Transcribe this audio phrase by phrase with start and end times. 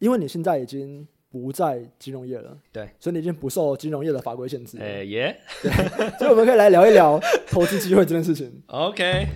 [0.00, 4.78] 因为你现在已经不在金融业了，对，所以你已经不受金融业的法规限制。
[4.80, 5.70] 哎耶，对，
[6.16, 8.50] 所以我们可以来聊一聊 投资机会这件事情。
[8.68, 9.26] OK，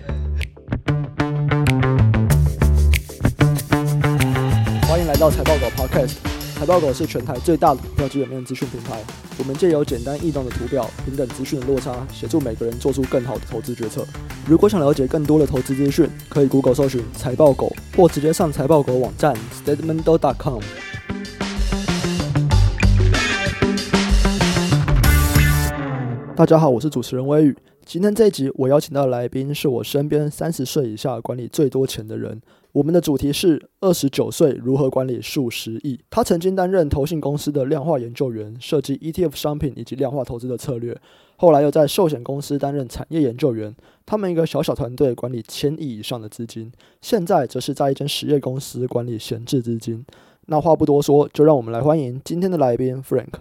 [4.87, 6.34] 欢迎来到财报狗 Podcast。
[6.55, 9.03] 财报狗是全台最大的股票基本面资讯平台。
[9.37, 14.05] 我们借由简单易懂的图表、平等资讯的落差，协助每个人做出更好的投资决策。
[14.47, 20.61] 如果想了解更多的投资资讯，可以 Google 搜寻财报狗，或直接上财报狗网站 statementdog.com。
[26.37, 27.57] 大家好，我是主持人威宇。
[27.85, 32.41] 今天这一集我邀请到的来宾是我身边三十岁以下管理最多钱的人。
[32.75, 35.97] 我们的主题是二十九岁如何管理数十亿。
[36.09, 40.99] 他曾经担任投信公司的量化研究员，设计 ETF 商品以及量化投资的策略。
[41.37, 43.73] 后来又在寿险公司担任产业研究员。
[44.05, 46.69] 他们一个小小团队管理千亿以上的资金，
[47.01, 50.05] 现在则是在一间实业公司管理闲置资金。
[50.47, 53.35] 那话不多说，就让我们来欢迎今天的来宾 Frank。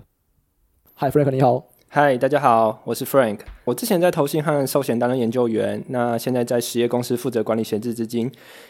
[0.95, 1.74] Hi Frank，你好。
[1.97, 3.39] 嗨，大家好，我是 Frank。
[3.65, 8.29] 我之前在投信和寿险担任研究员，那现在在实业公司负责管理闲置资金，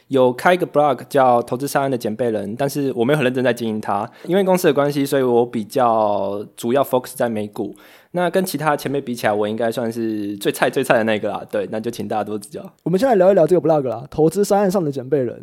[0.08, 7.74] 有开一个 blog 叫《投资上岸的捡贝人》，但是我没有很认真在经营它，因为公司的关系，所以我比较主要 focus 在美股。
[8.10, 11.42] 那跟其他前辈比起来，我应该算是最菜最菜的那个啦。
[11.50, 12.74] 对，那就请大家多指教。
[12.82, 15.34] 我们先来聊一聊这个 blog 啦，《投资上岸上的捡贝人》，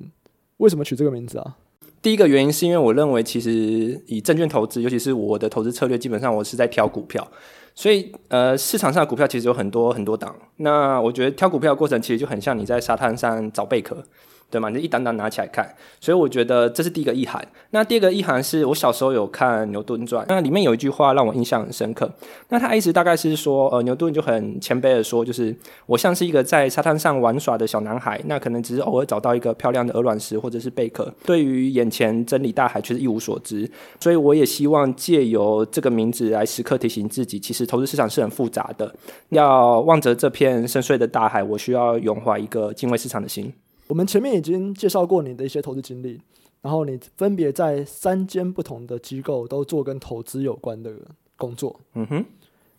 [0.58, 1.56] 为什么取这个名字啊？
[2.02, 7.25] 第一个原因是因为我认为，其实以证券投资，尤其是我的投资策略，基本上我是在挑股票。
[7.73, 10.35] 所以，呃，市场上的股票其实有很多很多档。
[10.57, 14.03] 那我觉得挑股票的过程其实就很像你在沙滩上找贝壳。
[14.52, 14.69] 对嘛？
[14.69, 17.41] 你就一档档拿起来看，所以我觉得这是第一个意涵。
[17.71, 22.11] 那第二个意涵是我小时候有看牛顿传，那里面有一句话让我印象很深刻。
[22.49, 33.69] 那他意思大概是说，呃，牛顿就很谦卑的说，就是我像是一个在沙滩上玩耍的小男孩，那可能只是偶尔找到一个漂亮的鹅卵石或者是贝壳，对于眼前真理大海却是一无所知。
[34.02, 38.94] 所以我也希望借由这个名字来时刻提醒自己，其实投资市场是很复杂的。
[39.29, 43.53] 要望着这片深邃的大海，我需要永怀一个敬畏市场的心。
[43.91, 46.18] 我们前面已经介绍过你的一些投资经历，
[46.62, 50.94] 然后你分别在三间不同的机构都做跟投资有关的
[51.35, 51.78] 工作。
[51.96, 52.25] 嗯哼，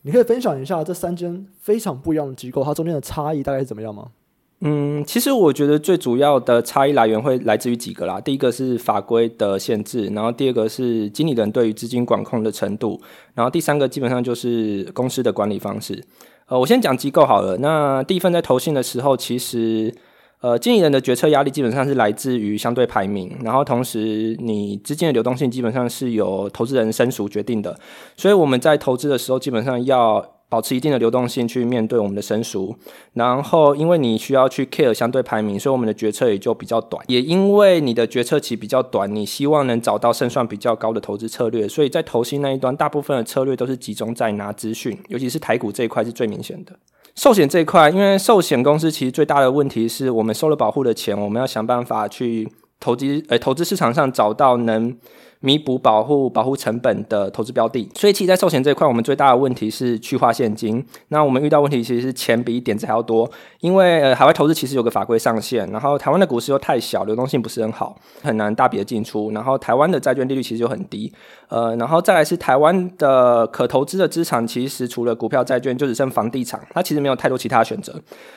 [0.01, 4.09] 你可以分享一下这三间非常不一样的机构，它中间的差异大概是怎么样吗？
[4.61, 8.19] 嗯，其实我觉得最主要的差异来源会来自于几个啦。
[8.19, 12.99] 第一个是法规的限制，然后第二个是经理人对于资金管控的程度，
[13.35, 16.03] 然后第三个基本上就是公司的管理方式。
[16.47, 17.59] 呃，我先讲机构好了。
[17.59, 19.95] 那第一份在投信的时候，其实。
[20.43, 27.79] 呃，经营人的决策压力基本上是来自于相对排名，然后同时你资金的流动性基本上是由投资人申赎决定的，
[28.17, 32.75] 所以我们在投资的时候基本上要保持一定的流动性去面对我们的申赎，
[33.13, 46.73] 然后因为你需要去 care 相对排名，所以我们的决策也就比较短，也因为你的决策期比较短，你希望能找到胜算比较高的投资策略，所以在投信那一端，大部分的策略都是集中在拿资讯，尤其是台股这一块是最明显的。
[47.15, 52.49] 寿险这一块，因为寿险公司其实最大的问题是我们收了保护的钱，我们要想办法去
[52.81, 54.97] 投资，呃，投资市场上找到能。
[55.43, 60.85] 弥补保护保护成本的投资标的，所以其实，在寿险这一块，我们最大的问题是去化现金。
[61.09, 69.33] 那我们遇到问题其实是钱比点子还要多，因为呃，海外投资其实有个法规上限，然后台湾的股市又太小，流动性不是很好，很难大笔的进出。
[69.33, 71.13] 然后台湾的债券利率其实就很低，
[71.49, 77.93] 呃，然后再来是台湾的可投资的资产，其实除了股票、债券，就只剩房地产，它其实没有太多其他选择。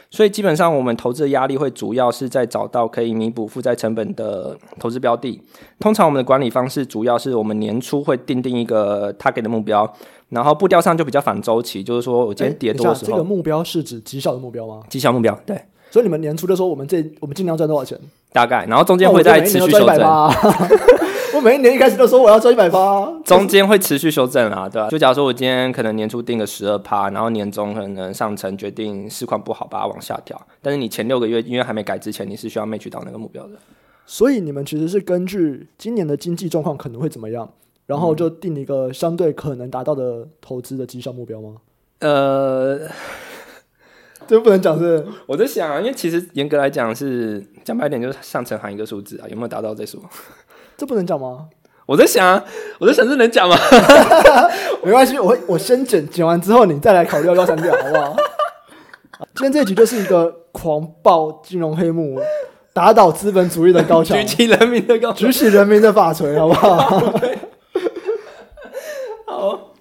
[0.09, 5.39] 所以基本上，我们投资的压力会主要是在找到可以弥补负债成本的投资标的。
[5.79, 6.83] 通常我们的管理方式。
[6.95, 9.93] 主要是我们年初会定定一个 target 的目标，
[10.29, 14.81] 然后步调上就比较反周期，就是说我今天跌多的时候，这个目标是指绩效的目标吗？
[14.87, 15.59] 绩效目标，对。
[15.91, 17.99] 所以你们年初的时候，我们这我们尽量赚多少钱？
[18.31, 19.99] 大概，然后中间会再持续修正。
[21.35, 24.87] 我每一年一开始都说我要赚一百八，中间会持续修正啊，对吧？
[24.87, 30.41] 就假如说我今天可能年初定个十二趴，然后年终可能上层决定市况不好，把它往下调。
[30.61, 33.51] 但是你前六个月因为还没改之前，你是需要 match 到那个目标的。
[34.05, 37.51] 所以你们其实是根据今年的经济状况可能会怎么样，
[37.85, 41.55] 然后就定一个相对可能达到的投资的绩效目标吗？
[41.99, 42.79] 呃，
[44.27, 45.05] 这不能讲是。
[45.25, 49.99] 我在想啊，因为其实严格来讲是讲白点，就是上层含一个数字啊，有没有达到再说？
[50.77, 51.49] 这不能讲吗？
[51.87, 52.45] 我在想，啊
[52.79, 53.55] 我在想这能讲吗？
[54.83, 58.15] 没关系，我会我先剪剪完之后，你再来考虑要不要删掉，好不好？
[59.35, 62.19] 今天这一集就是一个狂暴金融黑幕。
[62.75, 66.75] 打倒资本主义的高墙，举起人民的高，举起人民的法锤，好不好？
[69.25, 69.71] 好，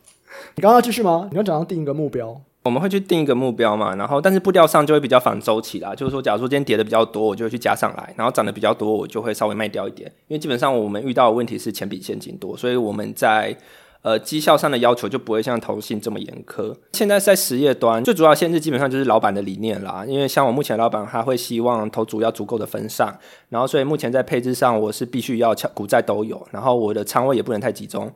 [0.55, 1.27] 你刚刚要继续吗？
[1.33, 5.93] 你要讲到定一个目标，我们会去定一个目标嘛，然后但是步调上就会比较反周期啦。
[5.93, 10.09] 就是说，假如说今天跌的比较多，我就会去加上来；然后涨的比较多，我就会稍微卖掉一点。
[10.29, 13.57] 因为基本上我们遇到的问题是钱比现金多，所以我们在
[14.05, 16.75] 呃绩效上的要求就不会像投信这么严苛。
[16.93, 20.05] 现在在实业端，最主要限制基本上就是老板的理念啦。
[20.07, 23.19] 因为像我目前老板他会希望投主要足够的分散，
[23.49, 28.13] 然后所以目前在配置上我是必须要股债都有，然后我的仓位也不能太集中。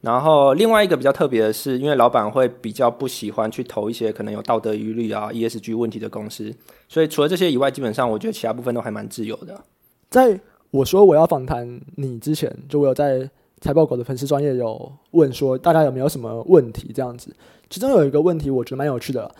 [0.00, 6.54] 然后另外一个比较特别的是，因为老板会比较不喜欢去投一些可能有道德疑虑啊、ESG 问题的公司，
[6.88, 9.60] 所以除了这些以外，基本上我觉得其他部分都还蛮自由的。
[10.08, 10.38] 在
[10.70, 13.28] 我说我要访谈你之前，就我有在
[13.62, 17.34] 财报狗的粉丝专业有问说大家有没有什么问题这样子，
[17.70, 19.34] 其中有一个问题我觉得蛮有趣的，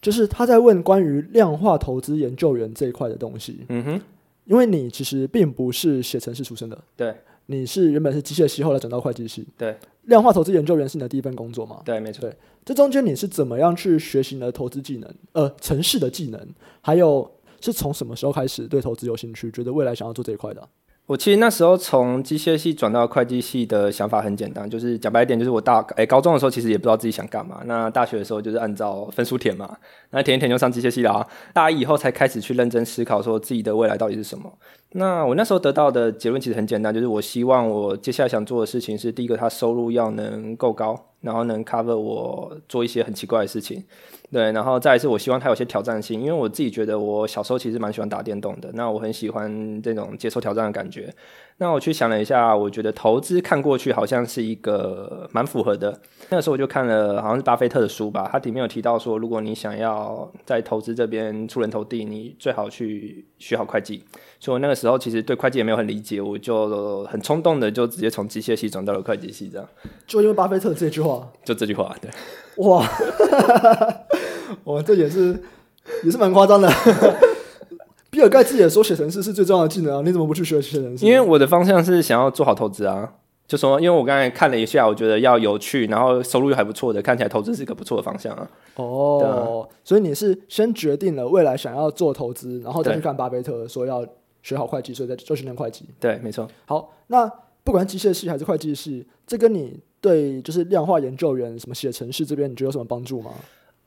[0.00, 3.66] 就是他在问关于量化投资研究员这一块的东西。
[3.68, 4.00] 嗯哼，
[4.44, 7.14] 因为你其实并不是写程式出身的，对。
[7.46, 9.46] 你是原本是机械系，后来转到会计系。
[9.58, 11.82] 对，量化投资研究员是你的第一份工作吗？
[11.84, 12.22] 对，没错。
[12.22, 12.34] 对，
[12.64, 15.14] 这中间你是怎么样去学习你的投资技能？
[15.32, 16.40] 呃，城市的技能，
[16.80, 17.30] 还有
[17.60, 20.66] 是从什么时候开始对投资有兴趣，觉得未来想要做这一块的？
[21.06, 27.60] 我其实那时候从机械系转到会计系的想法很简单，就是讲白一点，就是我大诶、高中的时候其实也不知道自己想干嘛。
[27.66, 29.76] 那大学的时候就是按照分数填嘛，
[30.12, 31.26] 那填一填就上机械系啦。
[31.52, 34.50] 大一以后才开始去认真思考说自己的未来到底是什么。
[34.92, 43.84] 那我那时候得到的结论其实很简单，就是我希望我接下来想做的事情是第一个，他收入要能够高，然后能 cover 我做一些很奇怪的事情。
[44.34, 51.08] 对，然后再一次我希望它有些挑战性，因为我自己觉得我小时候其实蛮喜欢打电动的，那我很喜欢这种接受挑战的感觉。
[51.58, 55.96] 那我去想了一下，我觉得投资看过去好像是一个蛮符合的。
[56.30, 64.02] 那个时候我就看了好像是巴菲特的书吧，他里面有提到说，如果你想要在投资这边出人头地，你最好去学好会计。
[64.44, 69.66] 所以我那个时候其实对会计也没有很理解，我就很冲动的就直接从机械系转到了会计系，这样。
[70.06, 72.10] 就因为巴菲特这句话，就这句话，对。
[72.62, 72.86] 哇，
[74.64, 75.42] 哇，这也是
[76.02, 76.70] 也是蛮夸张的。
[78.10, 81.06] 比尔盖茨也说写程式是最重要的技能啊，你怎么不去学写程式？
[81.06, 83.14] 因为我的方向是想要做好投资啊，
[83.48, 88.46] 就说因为我刚才看了一下，我觉得要有趣，然后收入又还不错的，看起来投资是一个不错的方向啊。
[88.76, 94.06] 哦，所以你是先决定了未来想要做投资，然后再去看巴菲特说要
[94.44, 95.84] 学好会计，所以在就去念会计。
[95.98, 96.48] 对，没错。
[96.66, 97.28] 好，那
[97.64, 103.32] 不管机械系还是会计系，这跟你对就是量化研究员什么写程式这边，你觉得有什么帮助吗？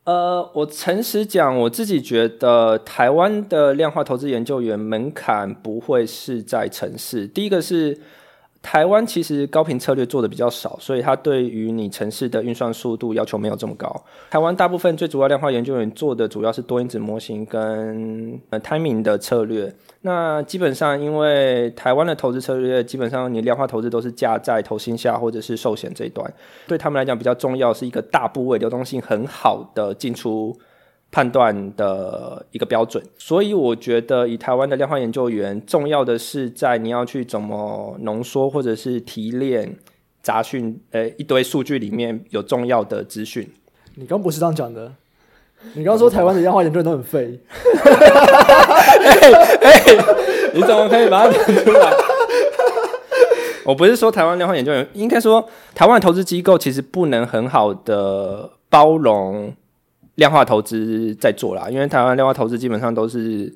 [0.03, 7.25] 呃，我诚实讲，我自己觉得台湾的量化投资研究员门槛不会是在城市。
[7.25, 7.97] 第一个是。
[8.69, 14.03] 台湾其实高频策略做的比较少，所以它对于你城市的运算速度要求没有这么高。
[14.29, 19.73] 台湾大部分最主要量化研究员做的主要是多因子模型跟呃 timing 的策略。
[20.01, 26.29] 那基本上因为台湾的投资策略，基本上你量化投资都是架在投信下或者是寿险这一端，
[26.67, 30.53] 对他们来讲比较重要是一个大部位流动性很好的进出。
[31.09, 39.77] 判断的一个标准，所以我觉得以台湾的量化研究员，重要的是在你要去怎么浓缩或者是提炼
[40.21, 43.49] 杂讯，呃，一堆数据里面有重要的资讯。
[43.95, 44.91] 你刚不是这样讲的，
[45.73, 47.39] 你刚刚说台湾的量化研究员都很废。
[50.53, 51.91] 你怎么可以把它讲出来？
[53.63, 59.53] 我不是说台湾量化研究员，应该说台湾投资机构其实不能很好的包容。
[60.17, 63.51] 量化投资在做啦，因为台湾量化投资基本上都是，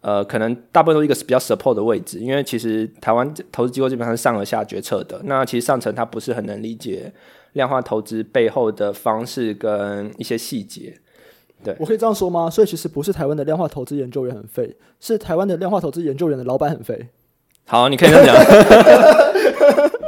[0.00, 7.12] 呃，可能大部分都是一个比较 support 的位置，因为其实台湾投资机构基本上是上而下决策的，那其实上层他不是很能理解
[7.52, 10.94] 量化投资背后的方式跟一些细节。
[11.62, 12.48] 对，我可以这样说吗？
[12.48, 17.08] 所以其实不是台湾的量化投资研究员很废，是台湾的量化投资研究员的老板很废。
[17.66, 19.90] 好，你可以这样讲。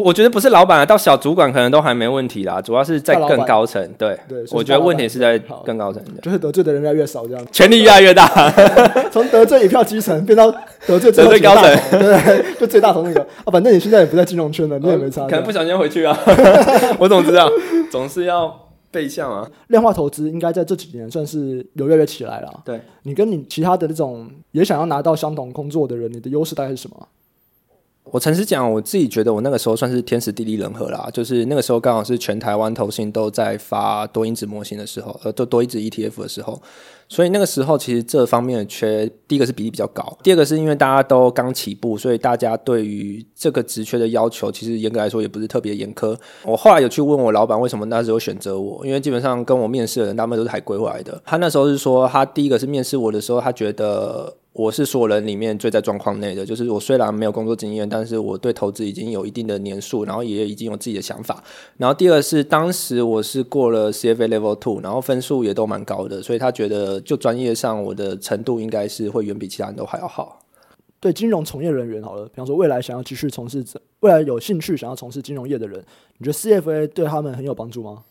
[0.00, 3.82] 我觉得不是老板啊，到小主管可能都还没问题啦，主要是在更高层。
[3.98, 8.26] 对，对，我觉得问题是在更高层，就是得罪的人越来越少，这样权力越来越大，
[9.10, 10.50] 从得罪一票基层变到
[10.86, 13.50] 得罪得罪高层，对，就最大头那个啊。
[13.52, 16.16] 反正你现在也不在金融圈了，你也没差，可能不小心回去啊。
[16.98, 17.50] 我总知道，
[17.90, 19.48] 总是要背向啊。
[19.68, 22.60] 量化投资应该在这几年算是有越来越起来了。
[22.64, 26.96] 对，你跟你其他的这种也想要拿到相同工作的人，你的优势大概是什么？
[28.04, 36.60] 我诚实讲，我自己觉得我那个时候算是天时地利人和啦，就是那个时候刚好是全台湾投信都在发多因子模型的时候，呃，多多因子 ETF 的时候。
[37.08, 46.16] 所以那个时候，其实这方面的缺，第一个是比例比较高，第二个是因为大家都刚起步，所以大家对于这个职缺的要求，其实严格来说也不是特别严苛。
[46.44, 48.86] 我后来有去问我老板，为什么那时候选择我？
[48.86, 51.20] 因为基本上跟我面试的人，他们都是海归回来的。
[51.26, 61.42] 他那时候是说，他第一个是面试我的时候，他觉得我是所有人里面最在状况内的，就是我虽然没有工作经验，但是我对投资已经有一定的年数，然后也已经有自己的想法。
[61.76, 70.40] 然后第二是当时我是过了 CFA Level Two，然后分数也都蛮高的，所以他觉得就专业上我的程度应该是会远比其他人都还要好。
[70.98, 73.64] 对金融从业人员好了，比方说未来想要继续从事，
[74.00, 75.82] 未来有兴趣想要从事金融业的人，
[76.18, 78.02] 你觉得 CFA 对他们很有帮助吗？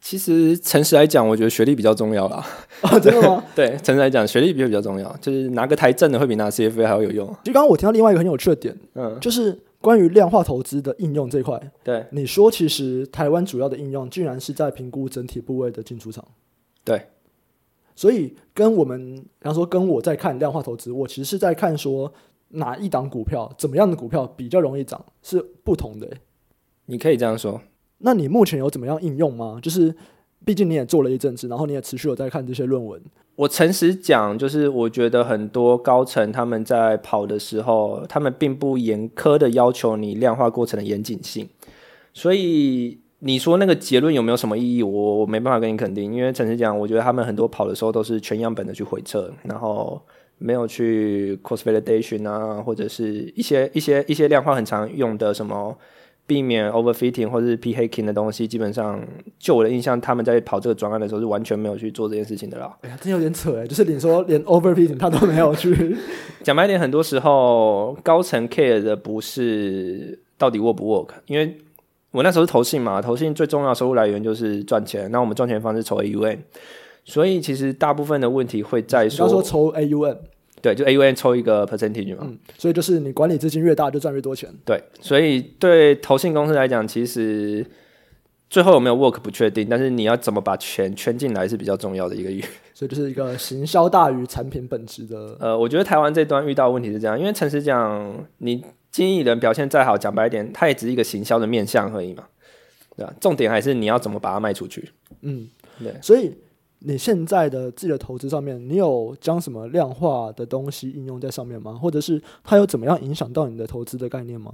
[0.00, 2.46] 其实诚实来讲，我觉得学历比较重要啦。
[2.82, 3.42] 哦，真的吗？
[3.56, 7.26] 对，诚实来讲，学历比较比较重要，就是拿个台证的会比拿 CFA 还要有用。
[7.44, 11.60] 刚刚我听到另外一个很有趣的点，嗯，就是关于量化投资的应用这一块。
[11.82, 16.24] 对，你说其实台湾主要的应用，竟然是在评估整体部位的进出场。
[16.84, 17.02] 对。
[17.98, 22.12] 所以跟我们，比方说跟我在看量化投资，我其实是在看说
[22.48, 26.06] 哪一档股票，怎么样的股票比较容易涨，是不同的。
[26.84, 27.58] 你可以这样说。
[27.98, 29.58] 那你目前有怎么样应用吗？
[29.62, 29.94] 就是
[30.44, 33.00] 毕竟你也做了一阵子，然后你也持续有在看这些论文。
[33.36, 41.48] 我诚实讲，就是我觉得很多高层他们在跑的时候，他们并不严苛的要求你量化过程的严谨性，
[42.12, 43.00] 所以。
[43.20, 44.82] 你说那个结论有没有什么意义？
[44.82, 50.00] 我我没办法跟你肯定，因为诚实讲，我觉得他们很多跑的时候都是全样本的去回测，然后
[50.36, 55.74] 没有去 cross validation 啊，或者是一些一些一些量化很常用的什么
[56.26, 59.00] 避免 overfitting 或者是 p hacking 的东西，基本上
[59.38, 62.76] 就我的印象，他们在跑这个专案的时候是完全没有去做这件事情的啦。
[62.82, 65.96] 哎呀，真有点扯哎，就是你说连 overfitting 他都没有去。
[66.42, 71.56] 讲白点，很多时候高层 care 的不是到底 work 不 work，因为。
[72.12, 75.10] 我那时候是投信嘛，投信最重要的收入来源就是赚钱。
[75.10, 76.38] 那我们赚钱方式抽 AUM，
[77.04, 80.16] 所以其实大部分的问题会在说，你刚说抽 AUM，
[80.66, 82.22] 对，就 AUM 抽一个 percentage 嘛。
[82.26, 84.52] 嗯，所以就是你管理资金越大，就赚越多钱。
[84.64, 87.64] 对，所以对投信公司来讲，其实
[88.50, 92.42] 最后有没有 work 不确定，但是你要怎么把钱圈进来是比较重要的一个月。
[92.74, 95.36] 所以就是一个行销大于产品本质的。
[95.38, 98.64] 呃，我觉得台湾这端遇到的问题是这样，因为诚实讲，你。
[98.88, 102.24] 经理人表现再好，讲白一点，他也只是一个行销的面向而已嘛，
[102.96, 103.12] 对吧？
[103.20, 104.90] 重点还是你要怎么把它卖出去。
[105.20, 105.46] 嗯，
[105.78, 105.94] 对。
[106.00, 106.32] 所以
[106.86, 111.72] 你现在的自己的投资上面，你有将什么量化的东西应用在上面吗？
[111.74, 114.52] 或者是它有怎么样影响到你的投资的概念吗？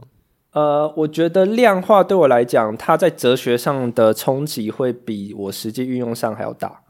[0.52, 6.80] 呃，我觉得量化对我来讲，它在哲学上的冲击会比我实际运用上还要大。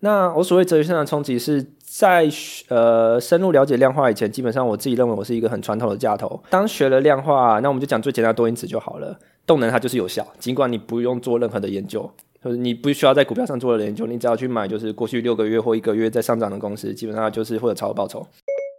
[0.00, 2.28] 那我所谓哲学上的冲击是在
[2.68, 6.42] 呃深入了解量化以前，基本上我自己认为我是一个很传统的价投。
[6.50, 9.18] 当学了量化，那我们就讲最简单的多因子就好了。
[9.46, 12.10] 动能它就是有效，尽管你不用做任何的研究，
[12.42, 18.26] 就是你不需要在股票上做了研究，你只要去买就是过去六个月或一个月在上涨的公司，基本上就是会有超额报酬。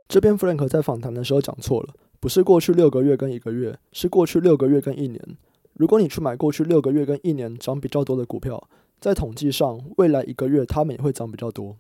[0.08, 1.90] 这边 Frank 在访谈的时候讲错了，
[2.20, 5.22] 不是过去六个月跟一个月，是过去六个月跟一年。
[5.74, 8.68] 如果你去买过去六个月跟一年涨比较多的股票。
[9.00, 11.76] 在统计上，未来一个月他们也会涨比较多。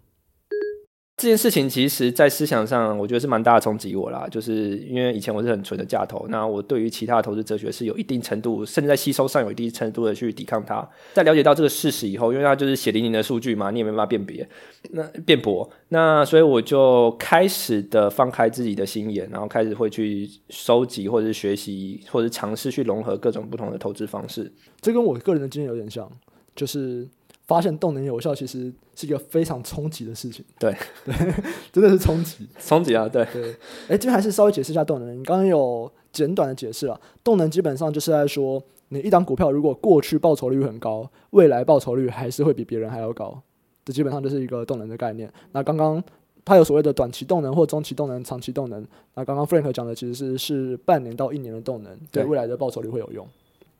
[1.21, 4.27] 这件事情其实，在思想上，我觉得是蛮大的冲击我啦。
[4.27, 10.89] 就是因为以前我是很纯的价投，那我对于其他的投资哲学是有一定程度，甚至在吸收上有一定程度的去抵抗它。
[11.13, 14.49] 在了解到这个事实以后，因为它就是血淋淋的数据嘛，你也没办法辨别、
[14.93, 15.69] 那辩驳。
[15.89, 24.51] 那所以我就开始的放开自己的心眼，然后开始会去收集，或者是学习，或者尝试去融合各种不同的投资方式。
[24.81, 26.11] 这跟我个人的经验有点像。
[26.53, 27.07] 就是
[27.51, 30.43] 发现动能有效，其实是一个非常冲击的事情。
[30.57, 31.13] 对对，
[31.73, 33.09] 真的是冲击，冲击啊！
[33.09, 33.51] 对对。
[33.89, 35.19] 哎，这边还是稍微解释一下动能。
[35.19, 43.41] 你刚刚有简短的解释了，动能基本上就是在说，你一档股票如果过去报酬率很高，未来报酬率还是会比别人还要高。
[43.83, 45.31] 这基本上就是一个动能的概念。
[45.51, 46.01] 那刚刚
[46.45, 48.85] 它有所谓的短期动能或中期动能、长期动能。
[49.15, 53.27] 那刚刚 Frank 讲的其实是是半年到一年的动能，对未来的报酬率会有用。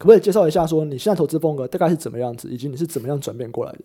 [0.02, 3.84] 可不可以介绍一下，说你现在投资风格大概是怎么样子，以及你是怎么样转变过来的？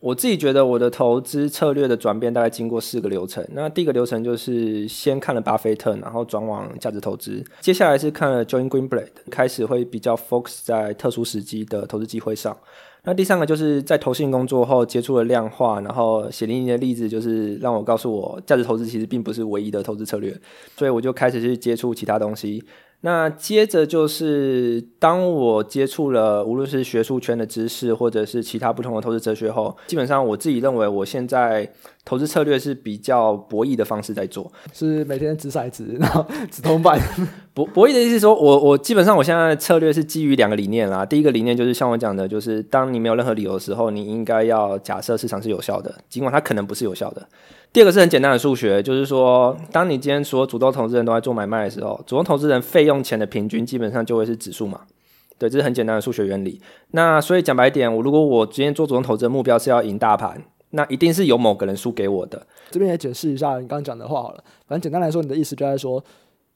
[0.00, 3.46] 我自己觉得我的投资策略的转变大概经过四个流程。
[3.52, 7.44] 那第一个流程就是先看了巴菲特，然后转往价值投资。
[7.60, 12.58] 接下来是看了 John Greenblatt，开始会比较 focus 在特殊时机的投资机会上。
[13.04, 20.36] 那第三个就是在投信工作后接触了量化，然后血淋淋的例子就是让我告诉我，价值投资其实并不是唯一的投资策略，
[20.76, 22.64] 所以我就开始去接触其他东西。
[23.04, 31.68] 那接着就是，当我接触了无论是学术圈的知识，或者是其他不同的投资哲学后，基本上我自己认为，我现在
[32.04, 36.96] 投资策略是比较博弈的方式在做，是每天掷骰子，然后掷铜板。
[37.52, 41.04] 博博弈的意思是说，我我基本上我现在的策略是基于两个理念啦。
[41.04, 47.28] 第一个理念就是像我讲的，就是当你没有任何理由的时候，你应该要假设市场是有效的，尽管它可能不是有效的。
[47.72, 54.82] 第二个是很简单的数学，就是说，当你今天所有主动投资人都在做买卖的时候，主动投资人费用钱的平均基本上就会是指数嘛。
[55.38, 56.60] 对，这是很简单的数学原理。
[56.90, 62.46] 那所以讲白一点，我如果我今天做主动投资的目标是要赢大盘，那一定是有某个人输给我的。
[62.70, 64.44] 这边也解释一下你刚刚讲的话好了。
[64.68, 66.04] 反正简单来说，你的意思就在说，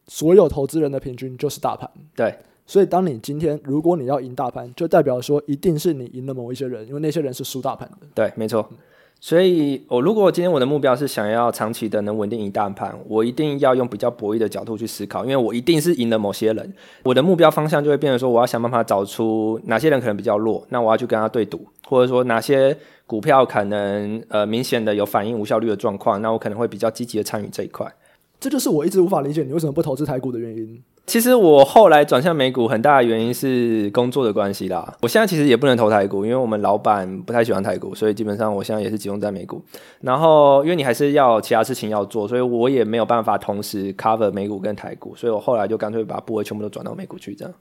[0.08, 1.90] 所有投资人的平均就是大盘。
[2.14, 2.34] 对。
[2.66, 8.06] 所以当你今天如果你要赢大盘，就代表说一定是你赢了某一些人，因为那些人是输大盘的。
[8.14, 8.68] 对，没错。
[8.70, 8.76] 嗯
[9.18, 27.90] 所以，我如果今天我的目标是想要长期的能稳定一大盘，我一定要用比较博弈的角度去思考，因为我一定是赢了某些人，我的目标方向就会变成说，我要想办法找出哪些人可能比较弱，那我要去跟他对赌，或者说哪些股票可能呃明显的有反应无效率的状况，那我可能会比较积极的参与这一块。
[28.38, 30.80] 这就是我一直无法理解你为什么不投资台股的原因。
[31.06, 34.96] 其实我后来转向美股，很大的原因是工作的关系啦。
[35.00, 39.62] 我现在其实也不能投台股，因为我们老板不太喜欢台股，所以基本上我现在也是集中在美股。
[40.00, 47.36] 然后，因为你还是要其他事情要做，所以我也没有办法同时 cover 美股跟台股，所以我后来就干脆把部位全部都转到美股去。
[47.36, 47.54] 这样。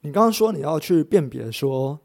[0.00, 1.98] 你刚刚说你要去辨别说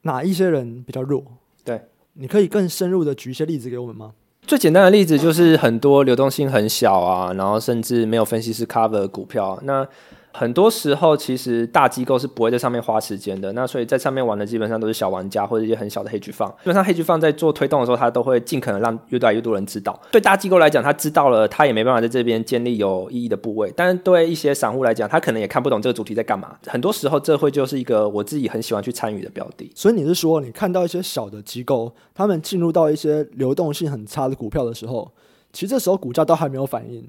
[0.00, 1.22] 哪一些人比较弱，
[1.62, 1.78] 对，
[2.14, 4.14] 你可以更深入的举一些例子给我们吗？
[4.46, 9.86] 最简单的例子就是很多流动性很小啊，然后甚至没有分析师 cover 股票，那。
[10.34, 13.52] 很多时候，其实大机构是不会在上面花时间的。
[13.52, 16.48] 那所以在上面玩的基本上都是小玩家或者一些很小的 hedge fund。
[16.48, 20.00] 基本上 hedge fund 在做推动的时候，他都会尽可能让越来越多人知道。
[20.10, 23.72] 对大机构来讲，他知道了，他也没办法在这边建立有意义的部位。
[23.76, 26.56] 但是对一些散户来讲，他可能也看不懂这个主题在干嘛。
[26.66, 29.70] 很多时候，这会就是一个我自己很喜欢去参与的标的。
[29.74, 35.12] 所以你是说，你看到一些小的机构，他们进入到一些流动性很差的股票的时候，
[35.52, 37.06] 其实这时候股价都还没有反应，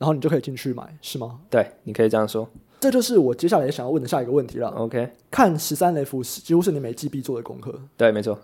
[0.00, 1.42] 然后你就可以进去买，是吗？
[1.50, 2.48] 对，你可以这样说。
[2.80, 4.68] 这就是我接下来想要问的下一个问题了。
[4.70, 7.78] OK，看十三 F 几乎是你每季必做的功课。
[7.98, 8.38] 对，没错。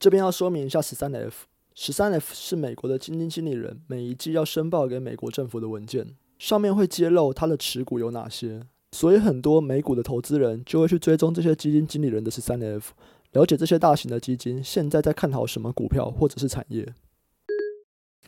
[0.00, 6.04] 这边要说明一下十三 F，十三 F 是美国的基金经理人每一季要申报给美国政府的文件，
[6.40, 12.92] 上面会揭露他的持股有哪些，所以很多美股的投资人就会去追踪这些基金经理人的十三 F，
[13.30, 16.92] 了解这些大型的基金现在在看好什么股票或者是产业。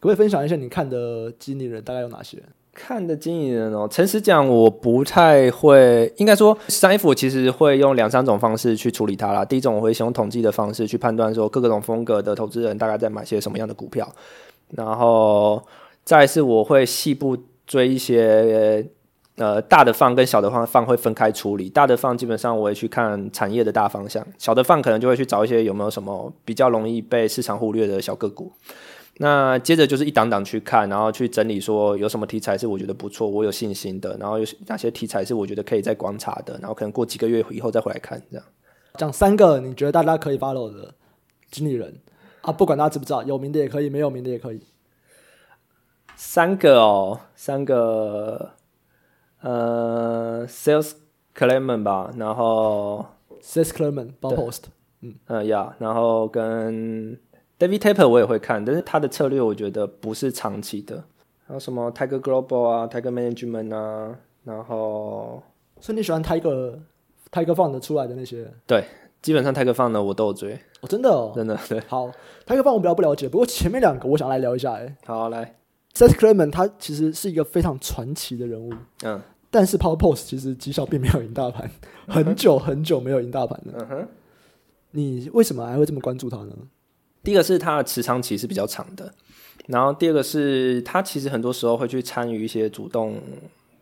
[0.01, 2.43] 可不可以分享一下你看的经理人大概有哪些？
[2.73, 6.13] 看的经理人哦，诚实讲，我不太会。
[6.19, 9.45] 应该说，三 F 其实会用两三种方式去处理它啦。
[9.45, 14.09] 第一种，我会使用统计的方式去判断说各个种风格的投资人大概在买些什么样的股票。
[14.77, 15.61] 然后
[16.05, 17.37] 再是，我会细部
[17.67, 18.87] 追一些
[19.35, 21.69] 呃大的放跟小的放放会分开处理。
[21.69, 28.53] 大的放基本上我会去看产业的大方向，小的放可能就会去找一些有没有什么比较容易被市场忽略的小个股。
[29.21, 38.47] 那接着就是一档档去看，然后去整理说有什么题材是我觉得不错，我有信心的，然后有哪些题材是我觉得可以再观察的，然后可能过几个月以后再回来看这样。
[38.95, 40.95] 讲三个你觉得大家可以 follow 的
[41.51, 42.01] 经理人
[42.43, 44.63] 啊，不管大家知不知道，有名的也可以，没有名的也可以。
[46.15, 48.51] 三个哦，三个，
[49.41, 50.93] 呃，Sales
[51.37, 53.05] Clement 吧，然后
[53.43, 54.63] Sales Clement，Bob Post，
[55.01, 57.19] 嗯嗯呀，yeah, 然后跟。
[57.59, 61.03] David Tepper 我也会看，但是他的策略我觉得不是长期的。
[61.47, 65.43] 还有什么 Tiger Global 啊，Tiger Management 啊，然后，
[65.81, 66.79] 所以你喜欢 Tiger
[67.33, 68.49] Tiger Fund 出来的那些？
[68.67, 68.85] 对，
[69.21, 70.55] 基本上 Tiger Fund 我都有追。
[70.81, 71.81] 哦，真的哦，真的对。
[71.89, 72.07] 好
[72.47, 74.75] ，Tiger Fund 我比较不了解，不过前面两个我想来聊一下。
[74.75, 75.57] 哎，好，来
[75.95, 78.73] ，Seth Klarman 他其实是一个非常传奇的人物。
[79.03, 79.21] 嗯。
[79.51, 81.69] 但是 Power Post 其实绩效并没有赢大盘，
[82.07, 83.73] 很久很久没有赢大盘了。
[83.79, 84.09] 嗯哼。
[84.91, 86.55] 你为什么还会这么关注他呢？
[87.29, 89.13] 第一个是它的持仓期是比较长的，
[89.67, 93.21] 然后第二个是它其实很多时候会去参与一些主动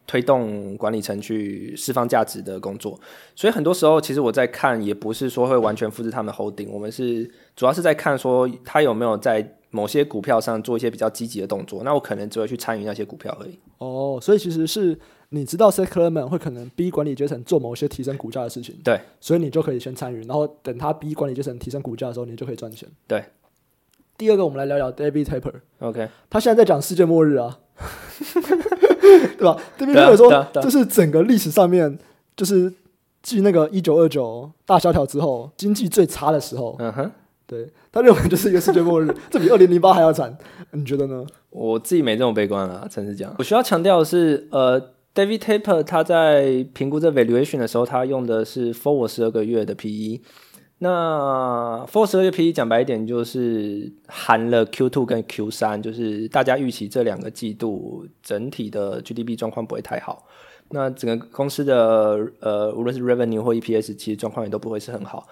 [0.04, 2.98] 推动管理层去释放价值的工作，
[3.36, 13.56] 所以很多时候其实我在看也不是说会完全复制他们的 holding，我们是主要是在看说他有没有在某些股票上做一些比较积极的动作，那我可能只会去参与那些股票而已。
[13.78, 14.98] 哦，所以其实是。
[15.30, 22.88] 你知道 Seth Klarman 会可能逼管理阶层做某些提升股价的事情，对，所以你就可以先参与，然后等他逼管理阶层提升股价的时候，你就可以赚钱。
[23.06, 23.24] 对。
[24.18, 25.52] 第二个，我们来聊聊 David Tepper。
[25.80, 27.58] OK，他现在在讲世界末日啊，
[29.36, 31.98] 对吧？David Tepper 说，这是整个历史上面，
[32.34, 32.72] 就是
[33.22, 36.74] 继那个一九二九大萧条之后，经济最差的时候。
[36.78, 37.10] 嗯哼，
[37.46, 40.34] 对，他认为就是一个世界末日，这比二零零八还要惨。
[40.70, 41.26] 你觉得呢？
[41.50, 43.34] 我自己没这么悲观啊，诚实讲。
[43.38, 44.95] 我需要强调的是，呃。
[45.16, 50.20] David Taper，他在评估这 valuation 的时候，他用的是 forward 十二个月的 PE。
[50.80, 60.26] 那 forward 十二个月 PE 讲白一点，就是含了 Q2 跟 Q3，就是大家预期这两个季度整体的 GDP 状况不会太好。
[60.68, 65.26] 那整个公司的呃，无论是 revenue 或 EPS，其实状况也都不会是很好。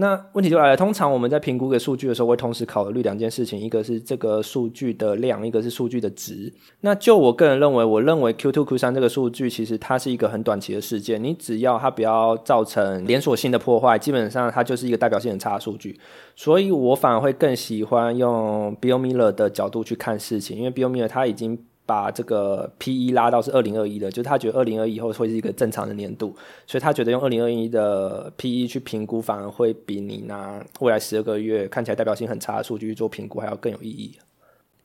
[0.00, 6.54] 那问题就来了，通常我们在评估一个数据的时候，会同时考虑两件事情，一个是这个数据的量，一个是数据的值。
[6.82, 15.98] 那就我个人认为，我认为 Q2、Q3 这个数据其实它是一个很短期的事件，你只要它不要造成连锁性的破坏，基本上它就是一个代表性很差的数据。
[16.36, 21.58] 所以我反而会更喜欢用 Bill Miller 的角度去看事情，因为 Bill Miller 他已经。
[21.88, 34.12] 把这个 P E 拉到是二零二一的，就是他觉得二零二一以后会是一个正常的年度，所以他觉得用二零二一的 P E 去评估，反而会比你拿未来十二个月看起来代表性很差的数据去做评估还要更有意义。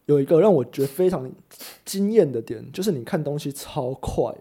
[0.06, 1.30] 有一个让我觉得非常
[1.84, 4.34] 惊艳的点，就是你看东西超快，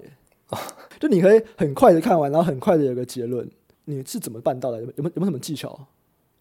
[1.00, 3.50] 就你可以很快的看完，然后很快的有个结论，
[3.86, 4.80] 你是怎么办到的？
[4.80, 5.88] 有没有有没有什么技巧？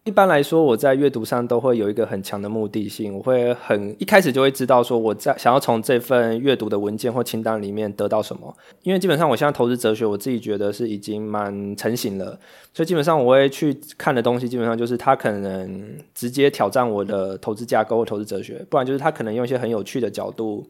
[0.04, 8.52] 一般来说，我在阅读上都会有一个很强的目的性，我会很一开始就会知道说我在想要从这份阅读的文件或清单里面得到什么。
[8.82, 12.36] 因为基本上我现在投资哲学，我自己觉得是已经蛮成型了，
[12.74, 20.66] 所以基本上我会去看的东西，基本上就是它可能直接挑战我的投资架构或投资哲学，不然就是它可能用一些很有趣的角度，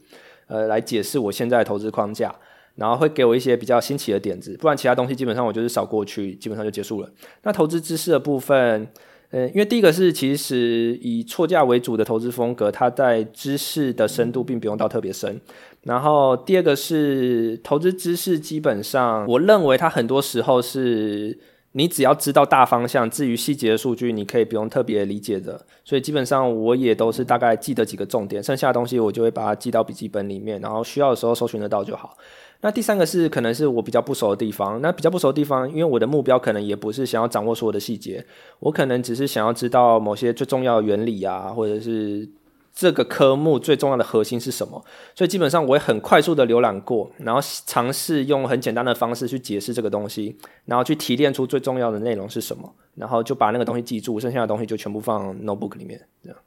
[0.47, 2.35] 呃，来解释我现在投资框架，
[2.75, 7.11] 然后会给我一些比较新奇的点子，不然其他东西基本上我就是扫过去，基本上就结束了。
[7.45, 8.87] 那投资知识的部分。
[9.33, 15.41] 呃，因为第一个是其实以错价为主的投资风格，它在知识的深度并不用到特别深。
[15.85, 21.39] 然后第二个是投资知识，基本上我认为它很多时候是
[21.73, 25.65] 你只要知道大方向，至于细节的数据，你可以不用特别理解的。
[25.83, 32.19] 所以基本上我也都是大概记得几个重点，剩下的东西我就会把它记到笔记本里面，然后需要的时候搜寻得到就好。
[32.63, 38.25] 那第三个是可能是我比较不熟的地方，那比较不熟的地方，因为我的目标可能也不是想要掌握所有的细节，
[38.61, 42.29] 我可能只是想要知道某些最重要的原理啊，或者是
[42.73, 44.85] 这个科目最重要的核心是什么，
[45.17, 56.39] 所以基本上我会很快速的浏览过，然后尝试用很简单的方式去解释这个东西，然后去提炼出最重要的内容是什么，然后就把那个东西记住，剩下的东西就全部放 notebook 里面，这样。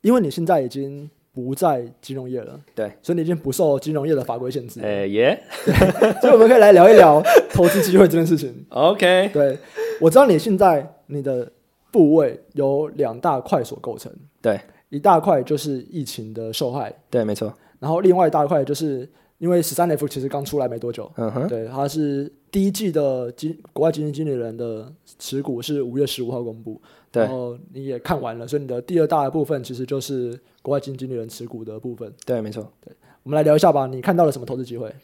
[0.00, 1.10] 因为你现在已经。
[1.32, 4.80] 不在金融业了，对，所以你已经不受金融业的法规限制。
[4.82, 5.40] 呃，耶，
[6.20, 8.66] 所以我们可以来聊一聊 投资机会这件事情。
[8.70, 9.56] OK，对，
[10.00, 11.50] 我知道你现在你的
[11.92, 14.12] 部位有两大块所构成，
[14.42, 19.08] 对，一大块就是疫情的受害，对，没错，然后另外一大块就是
[19.40, 26.80] 因为十三 F 其实刚出来没多久，嗯哼，对，它是第一季的经国外基金经理人的持股是五月十五号公布。
[27.10, 32.12] 对，然后你也看完了，所以你的第二大的部分其实就是国外基金经理人持股的部分。
[32.24, 32.70] 对，没错。
[32.84, 33.86] 对，我们来聊一下吧。
[33.86, 34.94] 你看到了什么投资机会？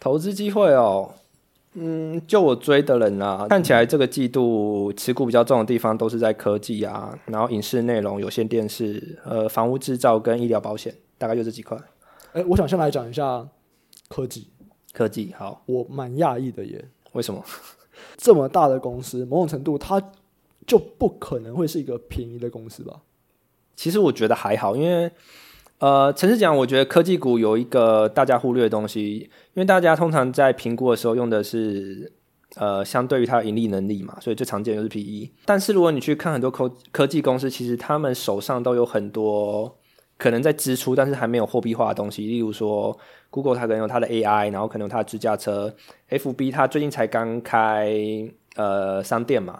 [0.00, 1.12] 投资机会哦，
[1.74, 11.78] 嗯，就我追的人啊，看起来这个季度持股比较重的地方都是在科技啊，然后影视内容、有线电视、呃，房屋制造跟医疗保险，大概就这几块。
[12.32, 13.46] 哎，我想先来讲一下
[14.12, 14.48] 科技。
[14.92, 16.84] 科技好，我蛮讶异的耶。
[17.12, 17.42] 为什么？
[18.16, 20.02] 这么大的公司，某种程度它。
[20.64, 23.00] 就不可能会是一个便宜的公司吧？
[23.74, 25.10] 其实我觉得还好，因为
[25.78, 32.12] 呃，诚实讲，我觉得科技股有一个大家忽略的东西，因为大家通常在评估的时候用的是
[32.54, 35.32] 呃，相对于它的盈利能力嘛，所以最常见的就是 PE。
[35.44, 39.76] 但是如果你去看很多科科技公司，其实他们手上都有很多
[40.22, 42.96] 可能在支出，但是还没有货币化的东西，例如说
[43.28, 45.74] Google 它可能有它的 AI，然后可能有它的自驾车
[46.10, 47.92] ，FB 它最近才刚开
[48.54, 49.58] 呃商店嘛。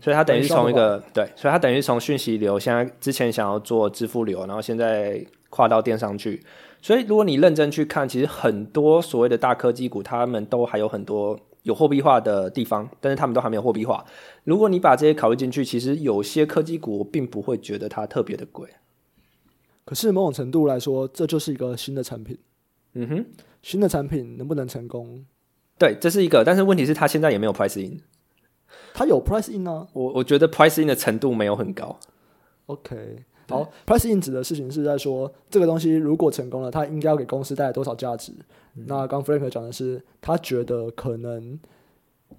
[0.00, 6.40] 所以它等于是从一个对，所以它等于是从讯息流，现在之前想要做支付流，然后现在跨到电商去。
[6.80, 14.04] 所以如果你认真去看，其实很多所谓的大科技股，他们都还有很多有货币化的地方，但是他们都还没有货币化。
[14.44, 18.68] 如果你把这些考虑进去，其实有些科技股我并不会觉得它特别的贵。
[19.84, 22.38] 可是某种程度来说，这就是一个新的产品。
[22.94, 23.26] 嗯哼，
[23.62, 25.24] 新的产品能不能成功？
[25.78, 28.00] 对，这是一个，但是问题是它现在也没有 price in。
[28.92, 29.88] 它有 price in 呢、啊？
[29.92, 31.98] 我我觉得 price in 的程度没有很高。
[32.66, 38.32] OK，好，price in 指的事情是在说这个东西如果成功了，它应该要给公司带来多少价值？
[38.76, 41.58] 嗯、那刚 Frank 讲的是，他觉得可能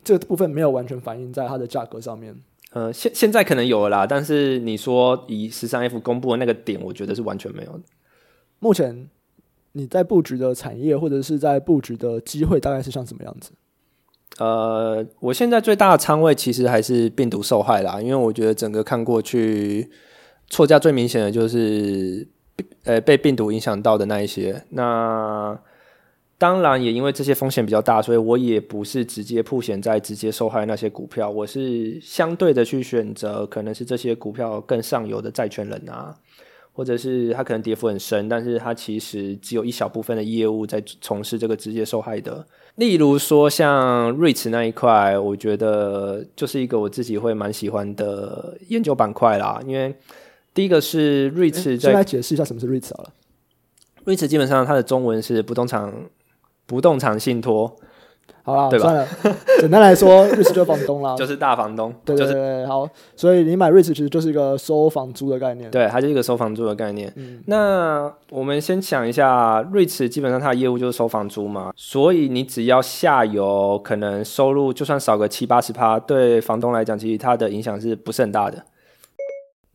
[0.03, 2.35] 这个部分没有完全反映在它的价格上面。
[2.75, 7.79] 呃，现现在可能有了啦，但是你说以十三 F 公布的那个点，我觉得是完全没有的。
[8.59, 9.07] 目前
[9.71, 13.51] 你在布局的产业或者是在布局的机会，大概是像什么样子？
[14.39, 19.89] 呃，我现在最大的仓位其实还是病毒受害啦，因为我觉得整个看过去，
[20.49, 22.27] 错价最明显的就是，
[22.83, 24.61] 呃，被病毒影响到的那一些。
[24.71, 25.57] 那
[26.37, 36.13] 当然也因为这些风险比较大，所以我也不是直接铺险在直接受害那些股票，我是相对的去选择可能是这些股票更上游的债权人啊，
[36.73, 42.45] 或者是它可能跌幅很深，但是它其实只有一小部分的业务在从事这个直接受害的。
[42.75, 49.61] 例如说像 REITs 那一块，我觉得就是一个我自己会蛮喜欢的研究板块啦。
[49.65, 49.95] 因为
[50.53, 53.09] 第一个是 REITs，在先来解释一下什么是 REITs 好了。
[54.03, 55.89] REITs 基本上它的中文是不动产
[56.65, 57.75] 不动产信托。
[58.43, 59.07] 好了，对吧算了，
[59.59, 61.91] 简单来说，REITs 就是房东啦， 就是大房东。
[62.05, 65.71] 对对对，就是、好，所以你买 REITs 其实就是一个收房租的概念。
[65.71, 67.11] 对，它就是一个收房租的概念。
[67.15, 78.63] 嗯，那我们先想一下，REITs 基本上它的业务就是收房租嘛，所以你只要下游可能收入就算少个七八十趴，对房东来讲，其实它的影响是不是很大的？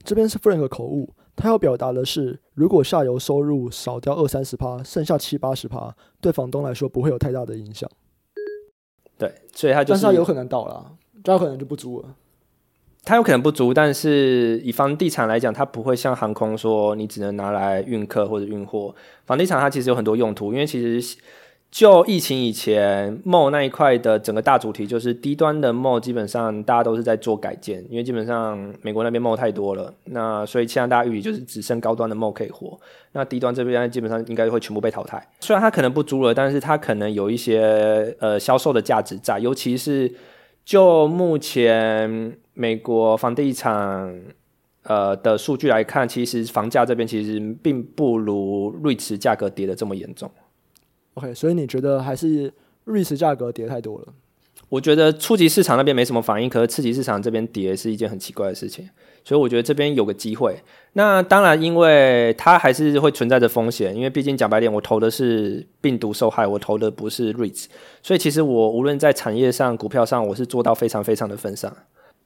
[0.04, 7.90] 这边是 Frank 口误，他要表达的是，如果下游收入少掉二三十趴，剩下七八十趴，对房东来说不会有太大的影响。
[9.16, 10.92] 对，所以他就是，但是他有可能倒了，
[11.24, 12.14] 他有可能就不租了。
[13.02, 18.94] 他有可能不租，但是以房地产来讲，它不会像航空说你只能拿来运客或者运货。
[19.24, 21.18] 房地产它其实有很多用途，因为其实。
[21.70, 32.76] 就疫情以前，mall 那一块的整个大主题就是低端的 mall，基本上大家都是在做改建，因为基本上美国那边 mall 太多了，那所以现在大家预计就是只剩高端的 mall 可以活，
[33.12, 35.24] 那低端这边基本上应该会全部被淘汰。
[35.38, 40.12] 虽然它可能不租了，但是它可能有一些呃销售的价值在，尤其是
[40.64, 44.20] 就目前美国房地产
[44.82, 50.28] 呃的数据来看，其实房价这边其实并不如瑞驰价格跌的这么严重。
[51.14, 52.52] OK，所以你觉得还是
[52.86, 54.06] REITs 价格跌太多了？
[54.68, 58.88] 我觉得初级市场那边没什么反应，可是次级市场这边跌是一件很奇怪的事情，
[59.24, 60.56] 所以我觉得这边有个机会。
[60.92, 67.64] 那当然，因为它还是会存在着风险，因为毕竟讲白点，我投的是病毒受害，我投的不是 REITs，
[68.00, 71.74] 所以其实我无论在产业上、股票上，我是做到非常非常的分散。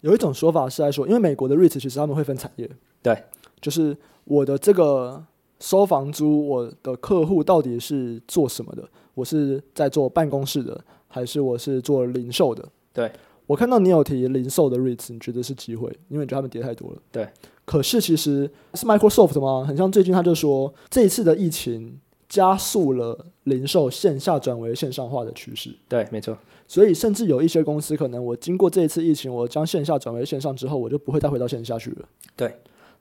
[0.02, 2.68] 有一种说法是在说，因为美国的 REITs 其实他们会分产业，
[3.02, 3.16] 对，
[3.62, 5.24] 就是我的这个。
[5.64, 8.86] 收房租，我的客户到底是做什么的？
[9.14, 12.68] 我是在做办公室的，还是我是做零售的？
[12.92, 13.10] 对，
[13.46, 15.88] 我看到你有提零售的 REITs，你觉得是机会？
[16.10, 16.98] 因为你觉得他们跌太多了。
[17.10, 17.26] 对，
[17.64, 19.64] 可是其实是 Microsoft 吗？
[19.66, 21.98] 很像最近他就说，这一次的疫情
[22.28, 25.74] 加速了零售线下转为线上化的趋势。
[25.88, 26.36] 对，没错。
[26.68, 32.06] 所以甚至有一些公司，可能我经过这一次疫情，我将线下转为线上之后，我就不会再回到线下去了。
[32.36, 32.54] 对，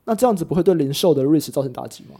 [0.06, 2.18] 那这样子不会对零售的 REITs 造成打击吗？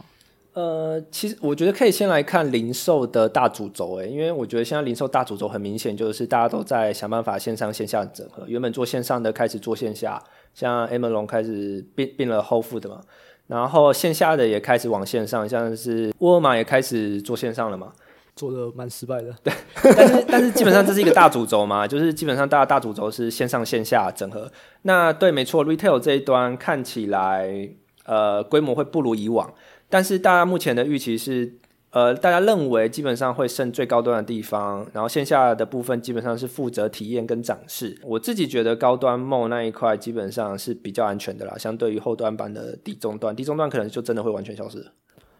[0.55, 8.45] 呃，其实我觉得可以先来看零售的大主轴，诶，因为我觉得现在零售大主轴很明显就是大家都在想办法线上线下整合。
[8.47, 13.01] 原本做线上的开始做线下，像 Amazon 开始并并了 Whole Foods 嘛，
[13.47, 17.91] 然后线下的也开始往线上，像是沃尔玛也开始做线上了嘛，
[18.33, 19.35] 做的蛮失败的。
[19.43, 24.49] 对，但是但是基本上这是一个大主轴嘛，就是基本上大家大主轴是线上线下整合。
[24.83, 27.69] 那对，没错，Retail 这一端看起来
[28.05, 29.53] 呃规模会不如以往。
[29.95, 31.53] 但是大家目前的预期是，
[31.91, 37.97] 呃，大家认为基本上会剩最高端的地方，然后线下的部分基本上是负责体验跟展示。
[38.03, 44.85] 我自己觉得高端梦那一块基本上是比较安全的啦，相对于后端版的低中端，低中端可能就真的会完全消失。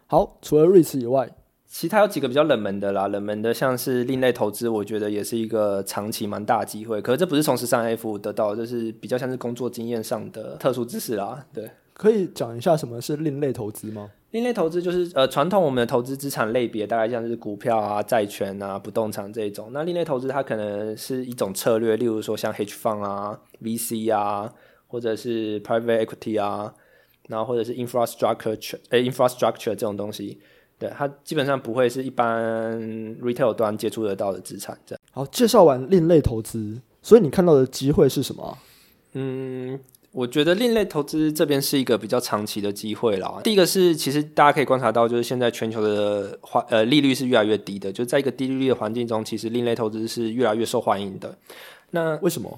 [0.08, 1.30] 好，除了瑞士以外，
[1.68, 7.02] 其他有几个比较冷门的啦，冷门的像是另类投资，我觉得也是一个长期蛮大机会。
[7.02, 11.46] 可是这不是从十三 F 得到的，就是比较像是工作经验上的特殊知识啦。
[11.54, 14.12] 对，可以讲一下什么是另类投资吗？
[14.32, 19.70] 另类投资就是呃，传统我们的投资资产类别大概像是股票啊、债券啊、不动产这一种。
[19.72, 24.54] 那另类投资它可能是一种策略，例如说像 hedge fund 啊、VC 啊，
[24.88, 26.74] 或者是 private equity 啊，
[27.30, 30.38] 然后或者是 infrastructure 呃、欸、infrastructure 这种东西。
[30.78, 32.78] 对，它基本上不会是一般
[33.22, 34.78] retail 端接触得到的资产。
[34.86, 35.02] 这样。
[35.12, 38.58] 好，介绍完另类投资，所以你看到的机会是什么？
[39.14, 39.80] 嗯。
[40.16, 43.42] 我觉得另类投资这边是一个比较长期的机会啦。
[43.44, 51.38] 第一个是，其实大家可以观察到，就是现在全球的环呃利率是越来越低的，就在一个低利率的环境中，其实另类投资是越来越受欢迎的。
[51.92, 52.58] 那为什么？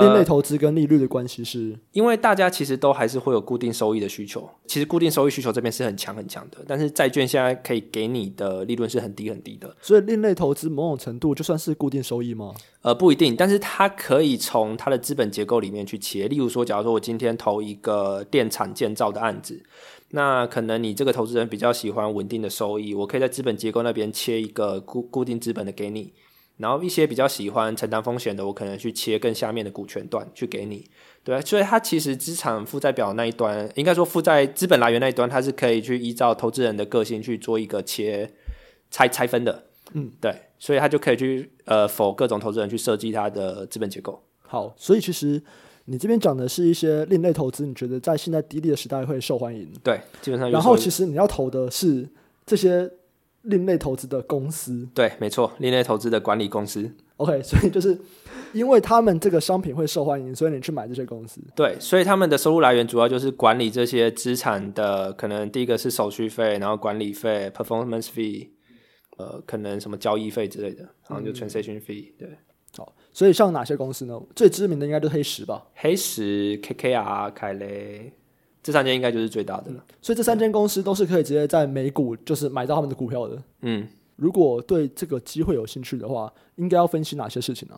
[0.00, 4.48] 另类投资跟利率的关系是，呃，因为大家其实都还是会有固定收益的需求。
[4.66, 9.74] 其实固定收益需求这边是很强很强的，但是债券现在可以给你的利润是很低很低的。
[9.80, 12.54] 所以另类投资某种程度就算是固定收益吗？
[12.82, 16.28] 呃，不一定，但是它可以从它的资本结构里面去切。
[16.28, 19.60] 例如说，假如说我今天投一个电厂建造的案子，
[20.10, 26.12] 那可能你这个投资人比较喜欢稳定的收益，我可以在资本结构那边切一个固固定资本的给你。
[26.58, 30.88] 然后一些比较喜欢承担风险的，我可能去切更下面的股权段去给你，
[31.22, 38.30] 对，所以它其实资产负债表那一端，应该说负债资本来源那一端，它是可以去依照投资人的个性去做一个切
[38.90, 44.22] 拆拆分的，嗯，对，所以它就可以去呃，否各种投资人去设计它的资本结构。
[44.42, 45.42] 好，所以其实
[45.84, 49.70] 你这边讲的是一些另类投资，你觉得在现在低利的时代会受欢迎？
[49.82, 50.50] 对，基本上。
[50.50, 52.08] 然后其实你要投的是
[52.46, 52.90] 这些
[53.46, 54.88] 另类投资的公司。
[54.94, 56.90] 对，没错，另类投资的管理公司。
[57.16, 57.98] OK， 所以就是
[58.52, 61.40] 因为他们这个商品会受欢迎，所以你去买这些公司。
[61.54, 68.48] 对，所以他们的收入来源主要就是管理这些资产的，可能第一个是手续费，然后管理费 （performance fee），
[69.16, 72.14] 呃，可能什么交易费之类的，然后就 transaction fee、嗯。
[72.18, 72.38] 对，
[72.76, 74.20] 好，所以像哪些公司呢？
[74.34, 75.66] 最知名的应该就是黑石吧？
[75.74, 78.12] 黑石、KKR、凯雷，
[78.66, 79.84] 这三间应该就是最大的了。
[80.02, 83.40] 所以这三间公司都是可以直接在美股就是买到他们的股票的。
[83.60, 83.86] 嗯。
[84.16, 87.76] 如果对这个机会有兴趣的话，应该要分析哪些事情呢？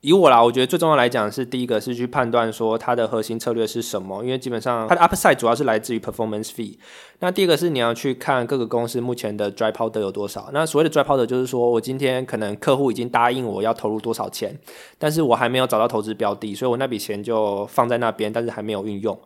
[0.00, 6.76] 以我啦，我觉得最重要来讲是第一个是去判断说它的核心策略是什么，因为基本上它的 upside 主要是来自于 performance fee。
[7.20, 10.50] 那第二个是你要去看各个公司目前的 dry powder 有多少。
[10.52, 14.54] 那所谓的 dry powder 就是说我今天可能客户已经答应我要投入多少钱，
[14.98, 19.18] 但是我还没有找到投资标的，所以我那笔钱就放在那边，但是还没有运用。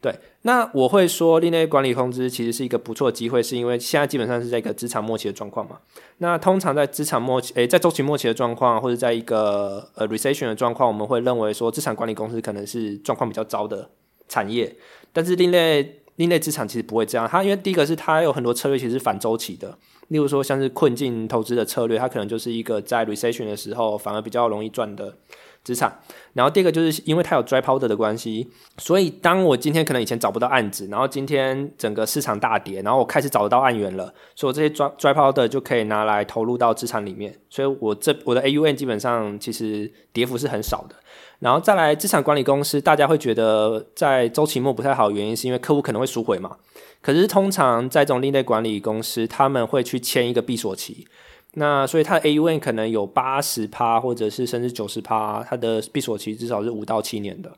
[0.00, 5.78] 对，那我会说另类管理公司其实是一个不错的机会，是因为现在基本上是在一个资产末期的状况嘛。
[6.18, 13.90] 那通常在资产末期，诶，在周期末期的状况，或者在一个呃 recession 的状况，我们会认为说资产管理公司可能是状况比较糟的
[14.28, 14.76] 产业。
[15.12, 19.76] 但是另类另类资产其实不会这样，它因为第一个是它有很多策略其实是反周期的，
[20.08, 25.16] 例如说像是困境投资的策略，它可能就是一个在 recession 的时候反而比较容易赚的。
[25.68, 26.00] 资产，
[26.32, 40.94] 然后第二个就是因为它有 dry powder 的关系，所以当我今天可能以前找不到案子，然后今天整个市场大跌，然后我开始找得到案源了，所以我这些 dry dry powder 就可以拿来投入到资产里面，所以我这我的 AUM 基本上其实跌幅是很少的。
[41.40, 46.56] 然后再来资产管理公司，大家会觉得在周期末不太好，原因是因为客户可能会赎回嘛，
[47.02, 51.06] 可是通常在这种另类管理公司，他们会去签一个闭锁期。
[51.54, 57.50] 那所以它的 AUM 可能有八十趴，或者是甚至九十趴，它的闭锁期至少是五到七年的，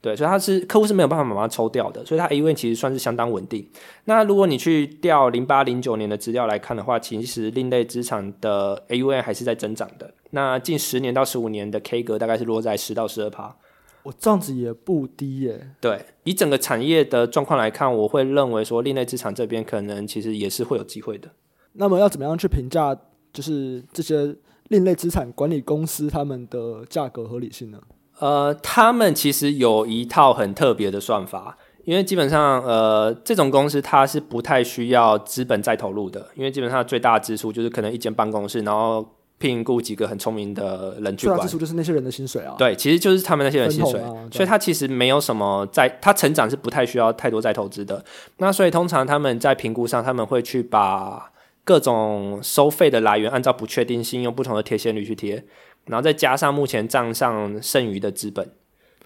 [0.00, 3.66] 对，所以它是客户是没有办法把它抽掉的，所以它 AUM 其实算是相当稳定。
[4.04, 10.12] 那如果你去调零八零九年的资料来看的话，其实另类资产的 AUM 还是在增长的。
[10.30, 13.56] 那近十年到十五年的 K 格大概是落在十到十二趴，
[14.02, 15.70] 我这样子也不低耶。
[15.80, 21.30] 对，以整个产业的状况来看，我会认为说另类资产这边可能其实也是会有机会的。
[21.74, 22.98] 那么要怎么样去评价？
[23.38, 24.34] 就是这些
[24.66, 27.78] 另类资产管理公司，他们的价格合理性呢？
[28.18, 41.38] 呃，他们其实有一套很特别的算法，因为基本上，呃，这种公司它是不太需要资本再投入的，因为基本上最大的支出就是可能一间办公室，然后聘雇几个很聪明的人去管。
[41.38, 42.56] 最大支出就是那些人的薪水啊。
[42.58, 48.04] 对，其实就是他们那些人的薪水，啊、所以它其实没有什么在，它成长是不太需要太多再投资的。
[48.38, 51.30] 那所以通常他们在评估上，他们会去把。
[51.68, 55.44] 各种收费的来源，按照不确定性用不同的贴现率去贴，
[55.84, 58.52] 然后再加上目前账上剩余的资本，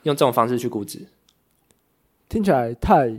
[0.04, 1.08] 用这种方式去估值，
[2.28, 3.12] 听起来太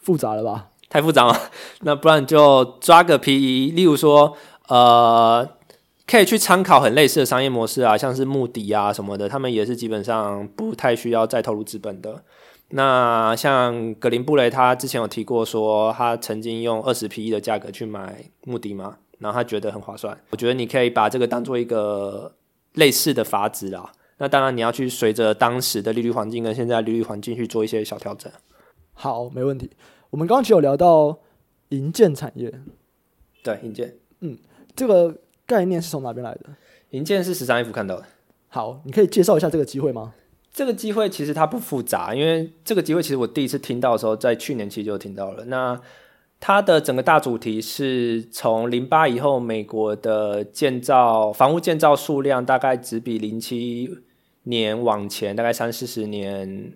[0.00, 0.70] 复杂了吧？
[0.88, 1.50] 太复杂了？
[1.82, 5.48] 那不然就抓个 PE，例如说，呃，
[6.04, 12.24] 可以去参考很类似的商业模式啊，像是穆迪啊什么的，他们也是基本上不太需要再投入资本的。
[12.70, 20.18] 那像格林布雷，他之前有提过说，他曾经用二十 PE 的价格去买穆迪嘛，然后他觉得很划算。
[20.30, 22.34] 我觉得你可以把这个当做一个
[22.74, 23.90] 类似的法子啦。
[24.18, 28.30] 那当然你要去随着当时的利率环境跟现在利率环境去做一些小调整。
[28.92, 29.70] 好，没问题。
[30.10, 31.18] 我们刚刚只有聊到
[31.68, 32.52] 银建产业，
[33.42, 34.36] 对，银建，嗯，
[34.74, 36.40] 这个概念是从哪边来的？
[36.90, 38.04] 银建是十三 F 看到的。
[38.48, 40.12] 好，你可以介绍一下这个机会吗？
[40.58, 45.44] 这个机会其实它不复杂，因为这个机会其实我第一次听到的时候，在去年其实就听到了。
[45.44, 45.80] 那
[46.40, 53.88] 它的整个大主题是从零八以后，美国的建造房屋建造数量大概只比零七
[54.42, 56.72] 年往前大概三四十年，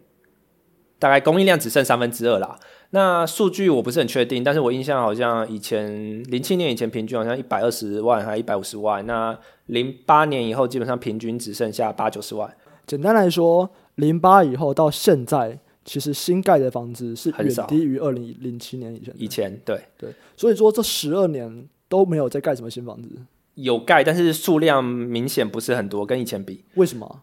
[1.01, 2.57] 大概供应量只剩三分之二啦。
[2.90, 12.55] 那数据我不是很确定，但是我印象好像以前零七年以前平均好像一百二十万还一百五十万，那零八年以后基本上平均只剩下八九十万。
[12.87, 19.14] 简单来说，零八以后到现在，其实新盖的房子是远低于二零零七年以前。
[19.18, 23.09] 以前对对，所以说这十二年都没有在盖什么新房子。
[23.55, 26.64] 有盖，但是数量明显不是很多，跟以前比。
[26.75, 27.23] 为什么？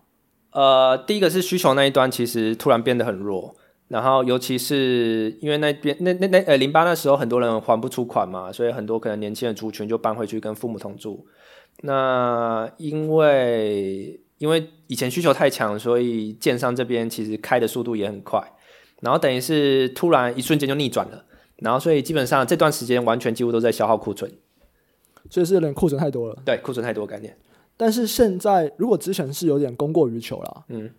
[0.51, 3.55] 呃，第一个是需求那一端其实突然变得很弱，
[3.87, 11.25] 然后尤其是因为那边那那那呃零八那时候很多人还不出款嘛，所以很多可能年轻的族群就搬回去跟父母同住。
[11.81, 18.41] 那因为因为以前需求太强，所以建商这边其实开的速度也很快，
[19.01, 21.23] 然后等于是突然一瞬间就逆转了，
[21.57, 24.31] 然后所以基本上这段时间完全几乎都在消耗库存，
[25.29, 26.37] 所以是有点库存太多了。
[26.43, 27.37] 对，库存太多概念。
[27.77, 30.89] 但是现在如果之前是有点供过于求了，嗯，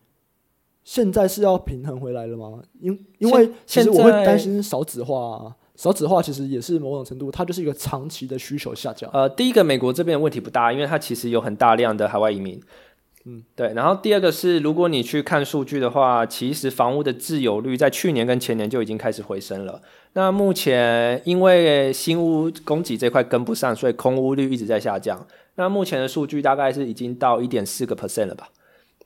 [0.84, 2.62] 现在是要平衡回来了吗？
[2.80, 5.56] 因因为其实我会担心少子化啊。
[5.76, 9.10] 少子化其实也是某种程度，它就是一个长期的需求下降。
[9.14, 12.60] 呃，第一个，美国这边的问题不大，因为它其实有很大量的海外移民。
[13.26, 13.72] 嗯，对。
[13.74, 19.82] 然后第二个是，如果你去看数据的话，其实房屋的自有率在去年跟前年就已经开始回升了。
[20.14, 25.26] 那目前因为新屋供给这块跟不上，所以空屋率一直在下降。
[25.56, 28.48] 那目前的数据大概是已经到一点四个 percent 了吧？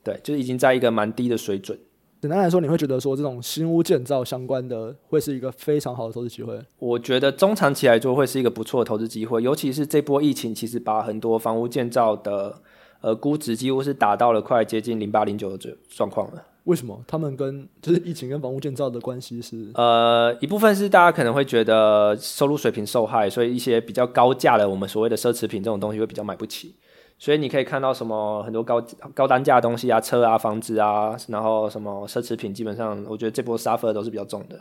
[0.04, 1.78] 对，就是已经在一个蛮低的水准。
[2.20, 6.58] 简单来说，你会觉得说这种新屋建造相关的会是一个非常好的投资机会？
[6.78, 12.62] 我觉得中长期来说会是一个不错的投资机会，尤其是这波疫情，其实把很多房屋建造的
[13.04, 16.42] 呃估值几乎是达到了快接近零八零九的状况了。
[16.64, 16.98] 为什么？
[17.06, 19.70] 他们跟就是疫情跟房屋建造的关系是？
[19.74, 26.74] 呃，一部分是大家可能会觉得收入水平受害，所以一些比较高价的我们所谓的奢侈品这种东西会比较买不起。
[27.18, 28.82] 所以你可以看到什么很多高
[29.12, 34.58] 高单价的东西啊，车啊、房子啊，然后什么奢侈品，基本上我觉得这波 suffer 都是比较重的。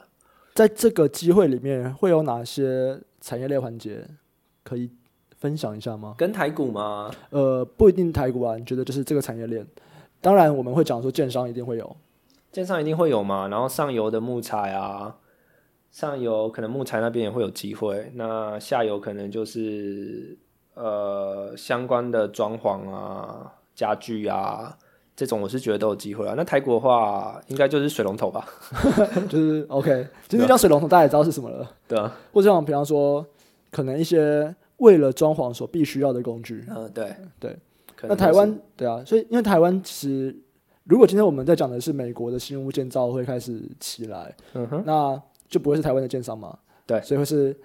[0.55, 4.05] 在这个机会里面，会有哪些产业类环节
[4.63, 4.89] 可以
[5.43, 6.15] 分享一下吗？
[6.17, 7.11] 跟台股吗？
[7.31, 8.55] 呃，不一定台股啊。
[8.55, 9.67] 你觉得就是这个产业链？
[10.21, 11.95] 当然我们会讲说，建商一定会有，
[12.49, 13.49] 建商一定会有嘛。
[13.49, 15.17] 然后上游的木材啊，
[15.91, 18.09] 上游可能木材那边也会有机会。
[18.15, 20.37] 那下游可能就是。
[20.75, 24.75] 呃，相关的装潢啊、家具啊，
[25.15, 26.33] 这种我是觉得都有机会啊。
[26.35, 28.43] 那台股的话，应该就是水龙头吧，
[29.29, 30.07] 就是 OK。
[30.27, 32.11] 其实讲水龙头，大家也知道是什么了，对啊。
[32.33, 33.23] 或者像比方说，
[33.69, 37.57] 可能一些为了装潢所必须要的工具，嗯，对对。
[38.03, 40.35] 那台湾，对啊，所以因为台湾其实，
[40.83, 47.55] 如果今天我们在讲的是美国的新屋建造会开始起来，嗯哼，那就不会是台湾的建商嘛，对，所以会是。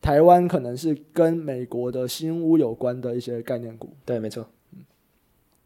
[0.00, 3.92] 台湾可能是跟美国的新屋有关的一些概念股。
[4.04, 4.46] 对，没错。
[4.70, 4.78] 嗯，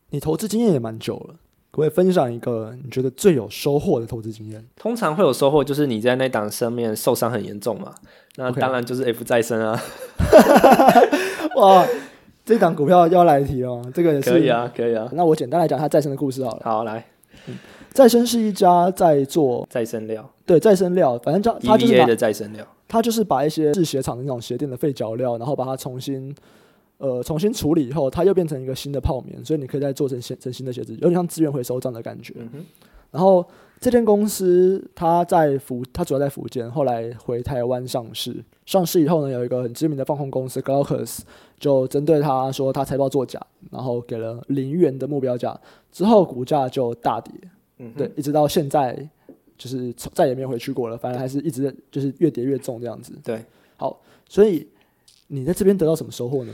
[0.09, 1.37] 你投资经验也蛮久了，
[1.73, 4.63] 可不可以分享一个你觉得最有收获的投资经验？
[4.77, 7.95] 通常会有收获，就是你在那档上面受伤很严重嘛。
[8.37, 9.83] 那当然就是 F 再生啊。
[11.57, 11.87] 哇，
[12.45, 15.09] 这档股票要来提哦，这个也是可以啊，可以啊。
[15.13, 16.61] 那我简单来讲它再生的故事好了。
[16.63, 17.03] 好，来。
[17.47, 17.57] 嗯，
[17.91, 22.67] 再生是一家在做再生料，对，再生料，反正叫它就是 EVA 的再生料。
[22.87, 26.35] 它就是把一些制鞋厂的那种鞋垫的废脚料，然后把它重新，
[27.03, 32.33] 呃，重新处理以后，它又变成一个新的泡棉，所以你可以再做成新成新的鞋子，有点像资源回收这样的感觉。
[32.37, 32.65] 嗯、
[33.11, 33.45] 然后
[33.81, 38.37] 这间公司它在福，它主要在福建，后来回台湾上市。
[38.67, 41.21] 上市以后呢，有一个很知名的放空公司 Glaucus
[41.59, 47.33] 就针对他说他财报作假，然后给了零元的目标价，之后股价就大跌。
[47.79, 49.09] 嗯，对，一直到现在。
[49.59, 53.13] 就是再也没有回去过了，反正还是一直就是越跌越重这样子。
[53.23, 53.45] 对，
[53.77, 53.97] 好，
[54.29, 54.67] 所以
[55.29, 56.53] 你在这边得到什么收获呢？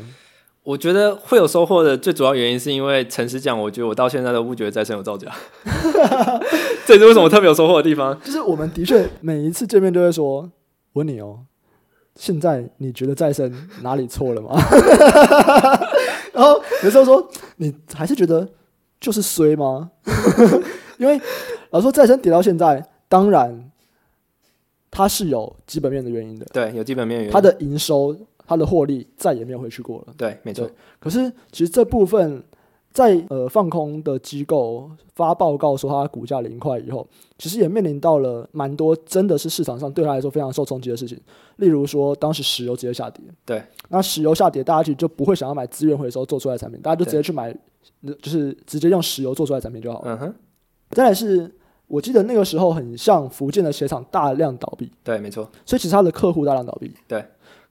[0.63, 5.33] 我觉得会有收获的最主要原因是因为诚实讲，我觉得我到现在都不觉得再生有造假，
[6.85, 8.19] 这也是为什么特别有收获的地方。
[8.21, 10.25] 就是我们的确每一次见面都会说
[10.93, 11.41] ：“我问你哦，
[12.17, 14.51] 现在你觉得再生哪里错了吗？”
[16.35, 18.47] 然后有时候说：“你还是觉得
[19.01, 19.91] 就是衰吗？”
[20.99, 21.19] 因为
[21.71, 22.87] 老实说，再生跌到现在。
[23.09, 23.71] 当然，
[24.91, 26.45] 它是有基本面的原因的。
[26.53, 27.33] 对，有基本面原因。
[27.33, 28.15] 它的营收、
[28.49, 30.15] 它的获利再也没有回去过了。
[30.17, 30.69] 对，没错。
[30.99, 32.43] 可是，其实这部分
[32.91, 41.21] 在呃放空的机构发报告说它股价零块以后，其实也面临到了蛮多真的是市场上对他来说非常受冲击的事情。
[41.57, 43.23] 例如说，当时石油直接下跌。
[43.45, 43.63] 对。
[43.91, 47.55] 那石油下跌，大家其实就不会想要买资源回收做出来的产品，大家就直接去买，
[48.23, 50.15] 就是直接用石油做出来的产品就好了。
[50.15, 50.35] 嗯哼。
[50.93, 51.55] 再来是。
[51.91, 55.51] 我记得那个时候很像福建的鞋厂大量倒闭，对，没错。
[55.65, 57.25] 所以其实他的客户大量倒闭，对，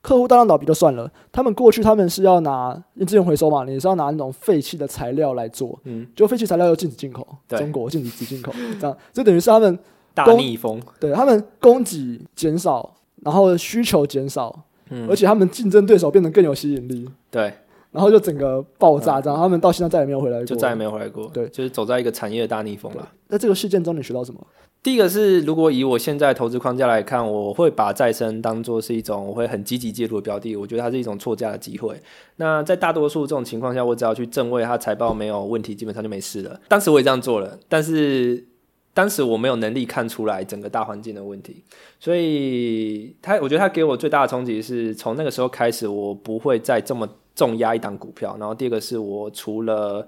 [0.08, 2.74] 客户大量倒闭就算了，他们过去他们是要拿
[3.06, 7.60] 资源回收嘛，你是要拿那种废弃的材料来做，嗯，就废弃材料又禁止进口，对。
[7.60, 9.78] 中国禁止进口，这样，这等于是他们
[10.14, 17.52] 大逆风，对他们供给减少，然后需求减少，嗯，而且他们竞争对手变得更有吸引力，对。
[17.92, 21.30] 然后就整个爆炸，这样、嗯、他们到现在再也没有回来过，就再也没有回来过。
[21.34, 23.08] 对，就是走在一个产业的大逆风了。
[23.28, 24.40] 在这个事件中，你学到什么？
[24.84, 30.56] 第一个是，如果以我现在投资框架来看，我会把再生当做是一种我会很积极介入的标的。
[30.56, 32.02] 我觉得它是一种错价的机会。
[32.38, 36.60] 那在大多数这种情况下，我只要去正位它财报没有问题，基本上就没事了。
[36.70, 38.46] 当时我也这样做了，但是
[38.94, 41.64] 当时我没有能力看出来整个大环境的问题，
[42.00, 47.08] 所以他，我觉得他给我最大的冲击是从那个时候开始，我不会再这么。
[47.38, 50.08] 重压一档股票，然后第二个是我除了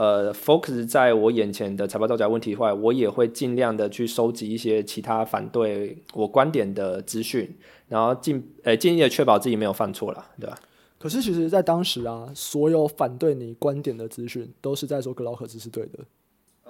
[0.00, 7.54] 呃 focus 在我眼前的财报造假问题以外，我也会尽量的去收集一些其他反对我观点的资讯，
[7.86, 10.58] 然后尽诶尽力的确保自己没有犯错了，对吧？
[10.98, 15.98] 可是其实，在当时啊，所有反对你观点的资讯都是在说格劳克斯是对的。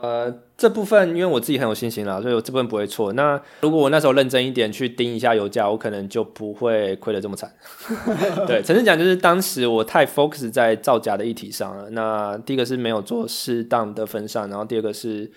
[0.02, 3.12] 呃，这部分因为我自己很有信心啦，所以我这部分不会错。
[3.12, 7.52] 那如果我那时候认真一点去盯一下油价，我可能就不会亏得这么惨。
[8.46, 11.90] 对，诚实讲，就是当时我太 focus 在造假的议题上了。
[11.90, 15.30] 那第一个是没有做适当的分散，然后第二个是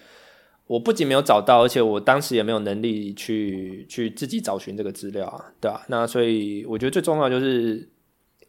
[0.68, 5.84] 我不仅没有找到，而且我当时也没有能力去去自己找寻这个资料啊，对吧？
[5.88, 7.90] 那所以我觉得最重要就是。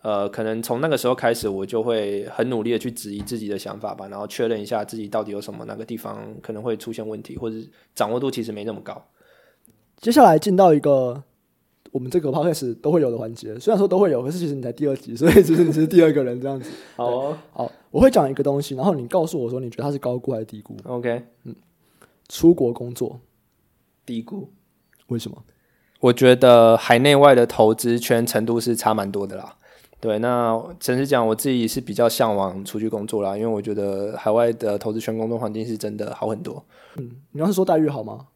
[0.05, 7.57] 呃，可能从那个时候开始，我就会很努力的去质疑自己的想法吧，然后确认一下自己到底有什么哪个地方可能会出现问题，或者
[7.95, 9.03] 掌握度其实没那么高。
[9.97, 11.23] 接下来进到一个
[11.91, 16.71] 我们这个 podcast 都会有的环节，虽然说都会有，可是其实你才第二集，所以其实你是第二个人这样子。
[16.97, 21.57] 好、哦，好，我会讲一个东西，然后你告诉我说你觉得它是高估还是低估？OK，嗯，
[22.29, 23.19] 出国工作
[24.05, 24.53] 低估，
[25.07, 25.43] 为什么？
[26.01, 29.57] 我觉得海内外的投资圈程度是差蛮多的啦。
[30.05, 36.63] 对，那诚实讲，我自己是比较向往出去工作啦，因为我觉得海外的投资圈工作环境是真的好很多。
[36.99, 38.27] 嗯，你要是说待遇好吗？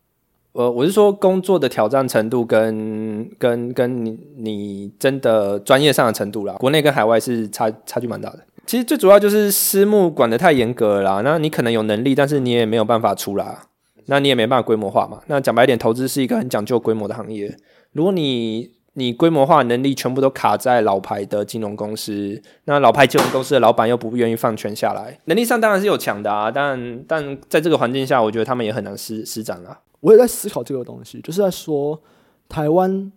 [0.53, 8.39] 呃，我是说工作的挑战程度跟跟跟你你真的专业上的程度啦，国内跟海外是差差距蛮大的。
[8.65, 13.59] 其实最主要就是私募管得太严格了啦，那你可能有能力，但是你也没有办法出来，
[14.07, 15.21] 那你也没办法规模化嘛。
[15.27, 17.55] 那讲白一点，投资是一个很讲究规模的行业，
[17.93, 29.79] 如果你你规模化能力全部都卡在老牌的金融公司，那老牌金融公司的老板又不愿意放权下来，能力上当然是有强的啊，但但在这个环境下，我觉得他们也很难施施展了。
[30.01, 32.01] 我也在思考这个东西，就是在说
[32.49, 33.13] 台湾，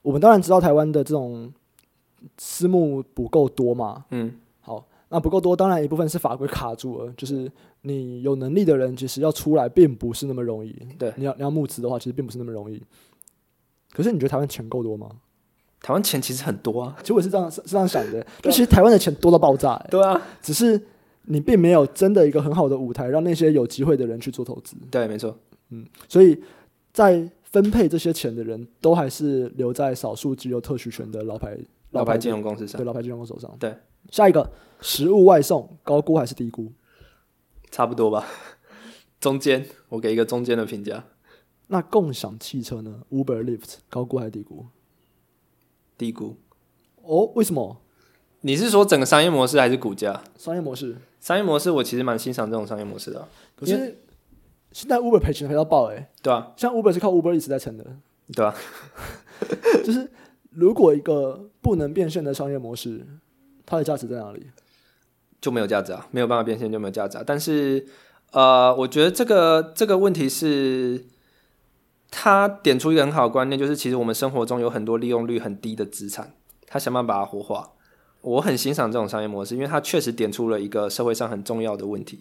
[0.00, 1.52] 我们当然知道台湾的这种
[2.38, 7.50] 私募不够多嘛，嗯，好，那不够多，当然一部分是法规卡住了，就是
[7.82, 12.82] 你有能力的人其实要出来并不是那么容易，对，你要你要募资的话，其实并不是那么容易。
[13.92, 15.08] 可是你觉得台湾钱够多吗？
[15.82, 20.78] 台湾钱其实很多啊，其实我是这样是这样想的，就其实台湾的钱多到爆炸，欸，对啊，只是
[21.22, 24.76] 你并没有真的一个很好的舞台，让那些有机会的人去做投资。
[24.90, 25.34] 对，没错，
[25.70, 26.38] 嗯，所以
[26.92, 31.56] 在分配这些钱的人都还是留在少数具有特许权的老牌
[31.92, 33.50] 老牌金融公司上，对，老牌金融公司手上。
[33.58, 33.74] 对，
[34.10, 36.70] 下一个食物外送高估还是低估？
[37.70, 38.26] 差不多吧，
[39.18, 41.04] 中间，我给一个中间的评价。
[41.72, 44.66] 那共享汽车呢？Uber、Lyft 高估还是低估？
[45.96, 46.36] 低估。
[47.02, 47.80] 哦，为什么？
[48.40, 50.20] 你是说整个商业模式还是股价？
[50.36, 50.96] 商业模式。
[51.20, 53.28] 商业模式，我其实蛮欣赏这种商业模式的。
[53.54, 54.02] 可是
[54.72, 56.10] 现在 Uber 赔钱赔到爆哎、欸。
[56.20, 57.86] 对啊，像 Uber 是靠 Uber 一直在撑的。
[58.34, 58.52] 对啊。
[59.86, 60.10] 就是
[60.50, 63.06] 如果一个不能变现的商业模式，
[63.64, 64.44] 它的价值在哪里？
[65.40, 67.22] 就没有价值啊，没有办法变现就没有价值啊。
[67.24, 67.86] 但是
[68.32, 71.06] 呃，我觉得这个这个问题是。
[72.10, 76.32] 他点出一个很好的观念，就是其实我们生活中有很多利用率很低的资产，
[76.66, 77.70] 他想办法把它活化。
[78.22, 82.20] 我很欣赏这种商业模式，因为他确实点出了一个社会上很重要的问题。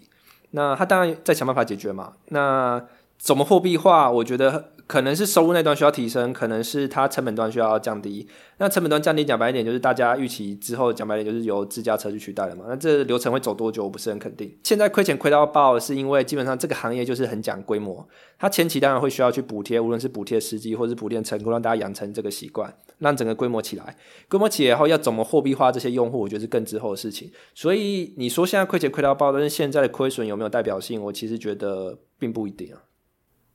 [0.52, 2.14] 那他当然在想办法解决嘛。
[2.30, 2.82] 那
[3.20, 4.10] 怎么货币化？
[4.10, 4.72] 我觉得。
[4.90, 8.28] 可能是收入那端需要提升，可能是它成本端需要降低。
[8.58, 12.66] 那成本端降低，讲白一点，就是大家预期之后，讲白一点就是由自驾车去取代了嘛。
[12.68, 14.52] 那这流程会走多久，我不是很肯定。
[14.64, 18.04] 现在亏钱亏到爆，是因为基本上这个行业就是很讲规模。
[18.40, 23.96] 它前期当然会需要去补贴，无论是补贴司机，或是补贴成功，让大家养成这个习惯，让整个规模起来。
[24.28, 27.32] 规模起来后，要怎么货币化这些用户，我觉得是更之后的事情。
[27.54, 31.00] 所以你说现在亏钱亏到爆，但是现在的亏损有没有代表性？
[31.00, 32.89] 我其实觉得并不一定啊。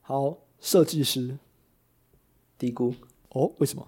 [0.05, 0.39] 好。
[0.61, 1.37] 设计师
[2.57, 2.95] 低估
[3.29, 3.53] 哦？
[3.59, 3.87] 为什么？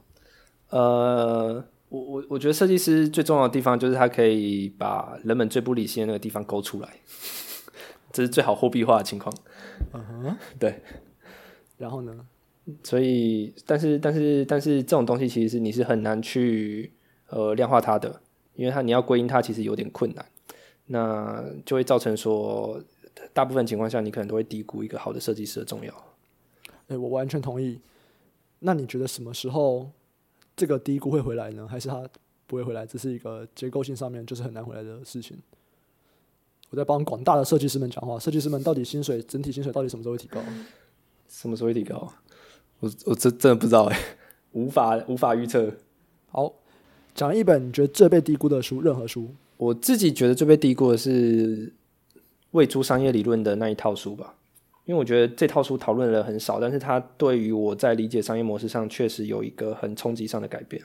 [0.69, 6.97] 呃，我我我觉得设计师最重要的地方就是他可以把人们最不理性的那个地方勾出来，
[8.12, 9.35] 这是最好货币化的情况。
[9.95, 10.83] 嗯哼，对。
[11.79, 12.27] 然后呢？
[12.85, 16.93] 所以，但是，但是，但是，这种东西其实是你是很难去
[17.29, 18.21] 呃量化它的，
[18.55, 20.27] 因为它你要归因它其实有点困难，
[20.87, 22.79] 那就会造成说，
[23.33, 25.93] 大部分情况下你可能都会低估一个好的设计师的重要。
[26.89, 27.81] 哎、欸，我完全同意。
[28.61, 29.91] 那你觉得什么时候
[30.57, 31.67] 这个低估会回来呢？
[31.69, 32.09] 还是它
[32.47, 32.87] 不会回来？
[32.87, 35.37] 这是一个结构性上面就是很难回来的事情。
[36.71, 40.41] 我在帮广大的设计师们讲话，设计师们到底薪水整体薪水到底什么时候会提高？
[41.29, 42.12] 什么时候会提高？
[42.81, 43.99] 我我真真的不知道哎，
[44.53, 45.73] 无法无法预测。
[46.29, 46.53] 好，
[47.14, 49.31] 讲一本你觉得最被低估的书，任何书。
[49.57, 51.73] 我自己觉得最被低估的是
[52.57, 54.35] 魏猪商业理论的那一套书吧。
[54.87, 60.81] 因为我觉得这套书讨论的很少，但是它对于我在理解商业模式上确实有一个很冲击上的改变。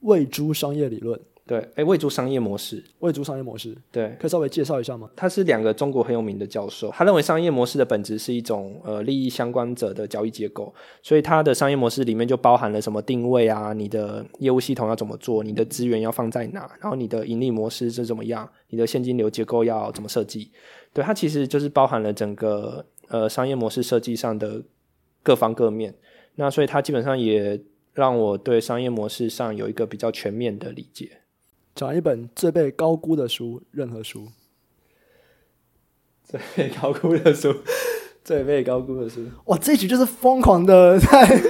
[0.00, 1.16] 喂猪商业理论，
[1.46, 5.08] 对，哎，喂猪商业模式，喂猪商业模式，对，可以稍微介绍一下吗？
[5.14, 10.74] 他是两个中国很有名的教授，他认为商业模式的本质是一种呃利益相关者的交易结构，
[11.04, 20.50] 所以他的商业模式里面就包含了什么定位啊，你的业务系统要怎么做，你的资源要放在哪，然后你的盈利模式是怎么样，你的现金流结构要怎么设计。
[20.92, 24.62] 对，它其实就是包含了整个呃商业模式设计上的
[25.22, 25.94] 各方各面。
[26.34, 27.60] 那所以它基本上也
[27.94, 31.18] 让我对商业模式上有一个比较全面的理解。
[31.74, 34.28] 讲一本最被高估的书，任何书。
[36.24, 37.54] 最被高估的书，
[38.24, 39.26] 最被高估的书。
[39.46, 41.42] 哇，这一局就是疯狂的在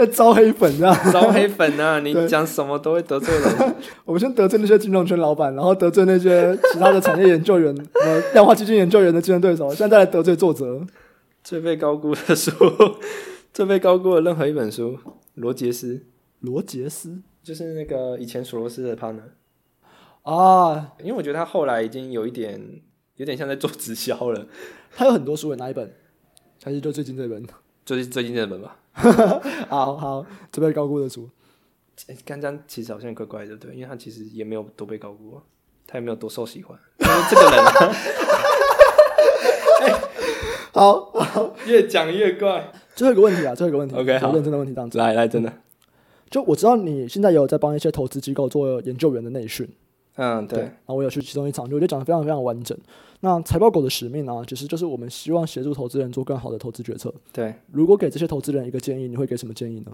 [0.00, 2.00] 在招黑粉，啊招黑粉啊！
[2.04, 3.74] 你讲什么都会得罪人。
[4.04, 10.80] 我们先得罪那些金融圈老板，然后得罪那些其他的产业研究员、呃，量化基金研究员的竞争对手，现在再来得罪作者。
[11.44, 12.50] 最被高估的书，
[13.52, 14.98] 最被高估的任何一本书，
[15.34, 16.06] 罗杰斯。
[16.40, 19.30] 罗杰斯就是那个以前索罗斯的 partner
[20.22, 22.80] 啊，因为我觉得他后来已经有一点。
[23.16, 24.46] 有点像在做直销了。
[24.96, 25.92] 他有很多书，哪一本？
[26.64, 27.44] 还是就最近这本？
[27.84, 28.76] 最近最近热门吧。
[29.68, 31.28] 好好，这被高估的书。
[32.24, 35.40] 刚刚其实好像怪怪的，对，因为他其实也没有多被高估，
[35.86, 36.78] 他也没有多受喜欢。
[36.98, 37.72] 这个人、啊
[39.82, 39.94] 欸，
[40.72, 42.72] 好，好，越讲越怪。
[42.94, 43.94] 最后一个问题啊，最后一个问题。
[43.94, 44.98] OK，好，认真的问题，这样子。
[44.98, 45.52] 来来，真的。
[46.30, 49.68] 就我知道你现在也有在帮一些投资机构做研究员的内训。
[50.16, 50.60] 嗯，对。
[50.60, 52.76] 然后我有去其中一场，就我觉得讲的非常非常完整。
[53.20, 57.12] 那财报狗的使命呢，其实就是我们希望协助投资人做更好的投资决策。
[57.32, 59.92] 对，如果给这些投资人一个建议，你会给什么建议呢？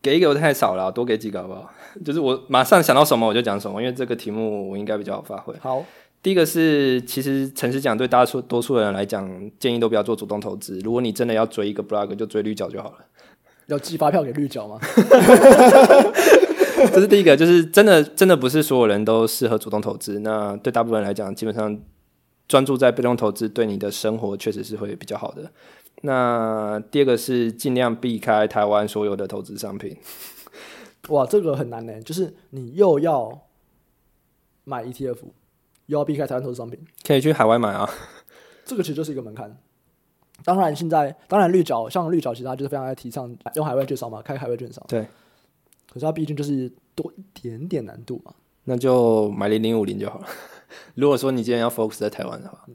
[0.00, 1.70] 给一个太少了，多给几个好不好？
[2.04, 5.54] 就是我马上想到什么我就讲什么，因为这个题目我应该比较好发挥。
[5.60, 5.84] 好，
[6.22, 10.78] 第一个是，其实诚实讲，对大数多数人来讲，建议都不要做主动投资。
[10.80, 12.98] 如果你真的要追一个 blog，就追绿角就好了。
[13.66, 14.78] 要寄发票给绿角吗？
[16.94, 20.20] 这是第一个，就是真的，真的不是所有人都适合主动投资。
[20.20, 21.80] 那对大部分人来讲，基本上
[22.46, 25.50] 专注在被动投资，对你的生活确实是会比较好的。
[26.02, 29.96] 那第二个是尽量避开台湾所有的投资商品。
[31.08, 33.46] 哇，这个很难呢，就是你又要
[34.64, 35.18] 买 ETF，
[35.86, 37.88] 又要避开台湾投资商品，可以去海外买啊。
[38.64, 39.56] 这个其实就是一个门槛。
[40.44, 44.84] 当然，现在当然绿角像绿角，其实它就是非常爱提倡用海外券商嘛，开海外券商。
[44.88, 45.06] 对。
[45.88, 48.34] 可是它毕竟就是多一点点难度嘛，
[48.64, 50.26] 那就买零零五零就好了。
[50.94, 52.66] 如果说你今天要 focus 在台湾的话，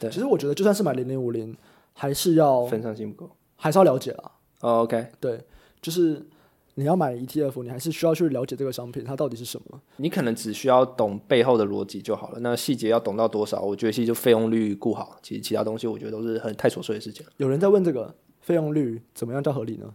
[0.00, 1.56] 对，其实我觉得就算是买零零五零，
[1.92, 4.32] 还是要分散性不够，还是要了解啦。
[4.60, 5.40] Oh, OK，对，
[5.80, 6.26] 就是
[6.74, 9.80] 你要买 ETF，你还是需要去了解这个商品它到底是什么。
[9.98, 17.24] 你可能只需要懂背后的逻辑就好了，那细节要懂到多少，我觉得其实就费用率顾好，其实其他东西我觉得都是很太琐碎的事情。
[17.36, 19.94] 有人在问这个费用率怎么样叫合理呢？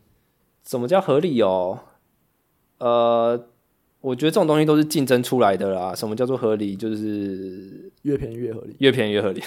[0.64, 1.80] 怎么叫合理哦？
[2.82, 3.40] 呃，
[4.02, 5.94] 我觉得这种东西都是竞争出来的啦。
[5.94, 6.76] 什么叫做合理？
[6.76, 9.42] 就是越便宜越合理，越便宜越合理。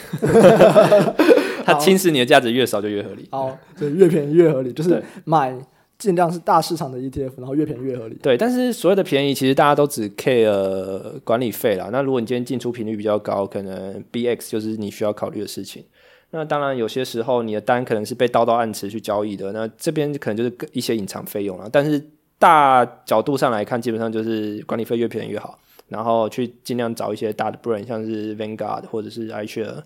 [1.66, 3.26] 它侵蚀你的价值越少就越合理。
[3.32, 5.52] 好，对，越便宜越合理，就是买
[5.98, 8.16] 尽量是大市场的 ETF，然后越便宜越合理。
[8.22, 11.88] 对，但是所谓的便宜，其实大家都只 care 管理费啦。
[11.90, 15.84] 那如果你今天进出频率比较高，可能 BX 就是你需要考虑的事情。
[16.30, 21.68] 那当然，有些时候你的单可能是被倒到暗池去交易的，那这边可能就是一些隐藏费用了。
[21.72, 22.04] 但是
[22.38, 25.58] 大角度上来看，基本上就是管理费越便宜越好，
[25.88, 29.82] 然后去尽量找一些大的 brand，像是 Vanguard 或者是 iShare，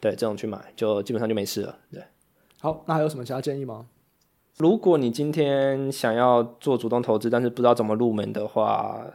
[0.00, 1.78] 对，这种去买，就基本上就没事了。
[1.90, 2.02] 对，
[2.60, 3.86] 好，那还有什么其他建议吗？
[4.58, 9.06] 如果你今天想要做主动投资，但是不知道怎么入门的话，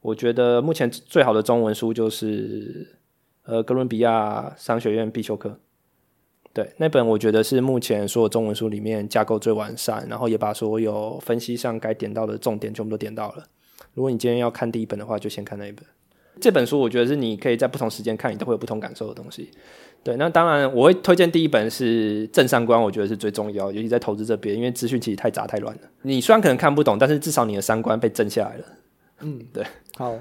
[0.00, 2.98] 我觉得目前最好的中文书就是
[3.44, 5.58] 呃哥伦比亚商学院必修课。
[6.56, 13.44] 对，那本我觉得是目前所有中文书里面架构最完善，然后也把所有分析上该点到的重点全部都点到了。
[13.92, 15.84] 如果你今天要看第一本的话，就先看那一本。
[16.40, 19.50] 这本书我觉得是你可以在不同时间看，你都会有不同感受的东西。
[20.02, 25.82] 对，那当然我会推荐第一本是正三观，我觉得是最重要，尤其在投资这边，因为资讯其实太杂太乱了。
[26.00, 28.64] 你虽然可能看不懂，但是至少你的三观被正下来了。
[29.20, 29.62] 嗯，对，
[29.98, 30.14] 好，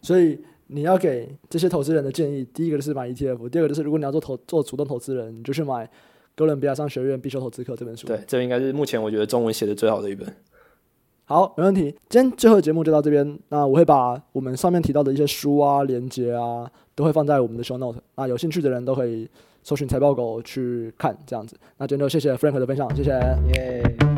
[0.00, 0.38] 所以。
[0.68, 5.86] 你要给这些投资人的建议，第一个就是买 ETF，第二个就是如果你要做投做主动投资人，你就去买
[6.34, 8.08] 《哥伦比亚商学院必修投资课》这本书。
[8.08, 10.26] 对，这应该是目前我觉得中文写的最好的一本。
[11.24, 11.94] 好，没问题。
[12.08, 18.00] 今天最后的节目就到这边，那我会把我们上面提到的一些书啊、连接啊，都会放在我们的 show note。
[18.16, 19.28] 那有兴趣的人都可以
[19.62, 21.56] 搜寻财报狗去看，这样子。
[21.78, 23.10] 那今天就谢谢 Frank 的分享，谢谢。
[23.10, 24.16] 耶、yeah。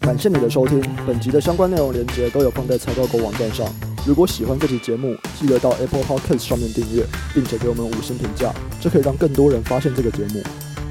[0.00, 3.66] 感谢你的收听，本集的相关内容连接都有放在财报狗网站上。
[4.06, 7.04] 如果喜欢这期节目，记得到 Apple Podcast 上面订阅，
[7.34, 10.40] 并且给我们五星评价，这可以让更多人发现这个节目。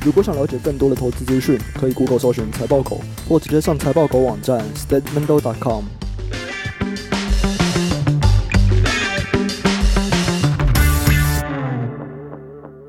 [0.04, 3.00] 如果想了解更多的投资资讯，可以 Google 搜寻财报狗，
[3.30, 5.86] 或直接上财报狗网站 statementdou.com。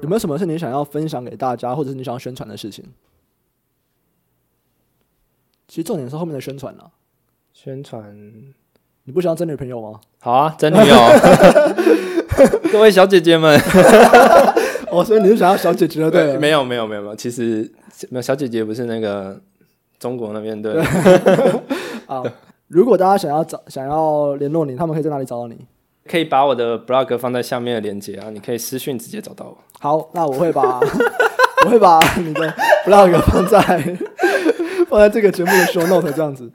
[0.03, 2.85] 有没有什么是你想要分享给大家，或者是你想要宣传的事情？
[5.68, 6.91] 其实重点是后面的宣传了。
[7.53, 8.12] 宣传。
[9.09, 10.01] 你不想要真女朋友吗？
[10.19, 10.97] 好啊，真女友，
[12.73, 13.57] 各位小姐姐们。
[14.91, 16.37] 哦，所以你是想要小姐姐的对？
[16.39, 17.71] 没有没有没有没有，其实
[18.11, 19.41] 没有小姐姐不是那个
[20.01, 20.81] 中国那边对。
[22.07, 22.21] 啊，
[22.67, 25.57] 如果大家想要找想要联络你，他们可以在哪里找到你？
[26.09, 29.57] 可以把我的 blog 放在下面的链接啊，你可以私讯直接找到我。
[29.79, 30.81] 好，那我会把
[31.65, 32.53] 我会把你的
[32.85, 33.61] blog 放在
[34.89, 36.51] 放在这个节目的 show note 这样子。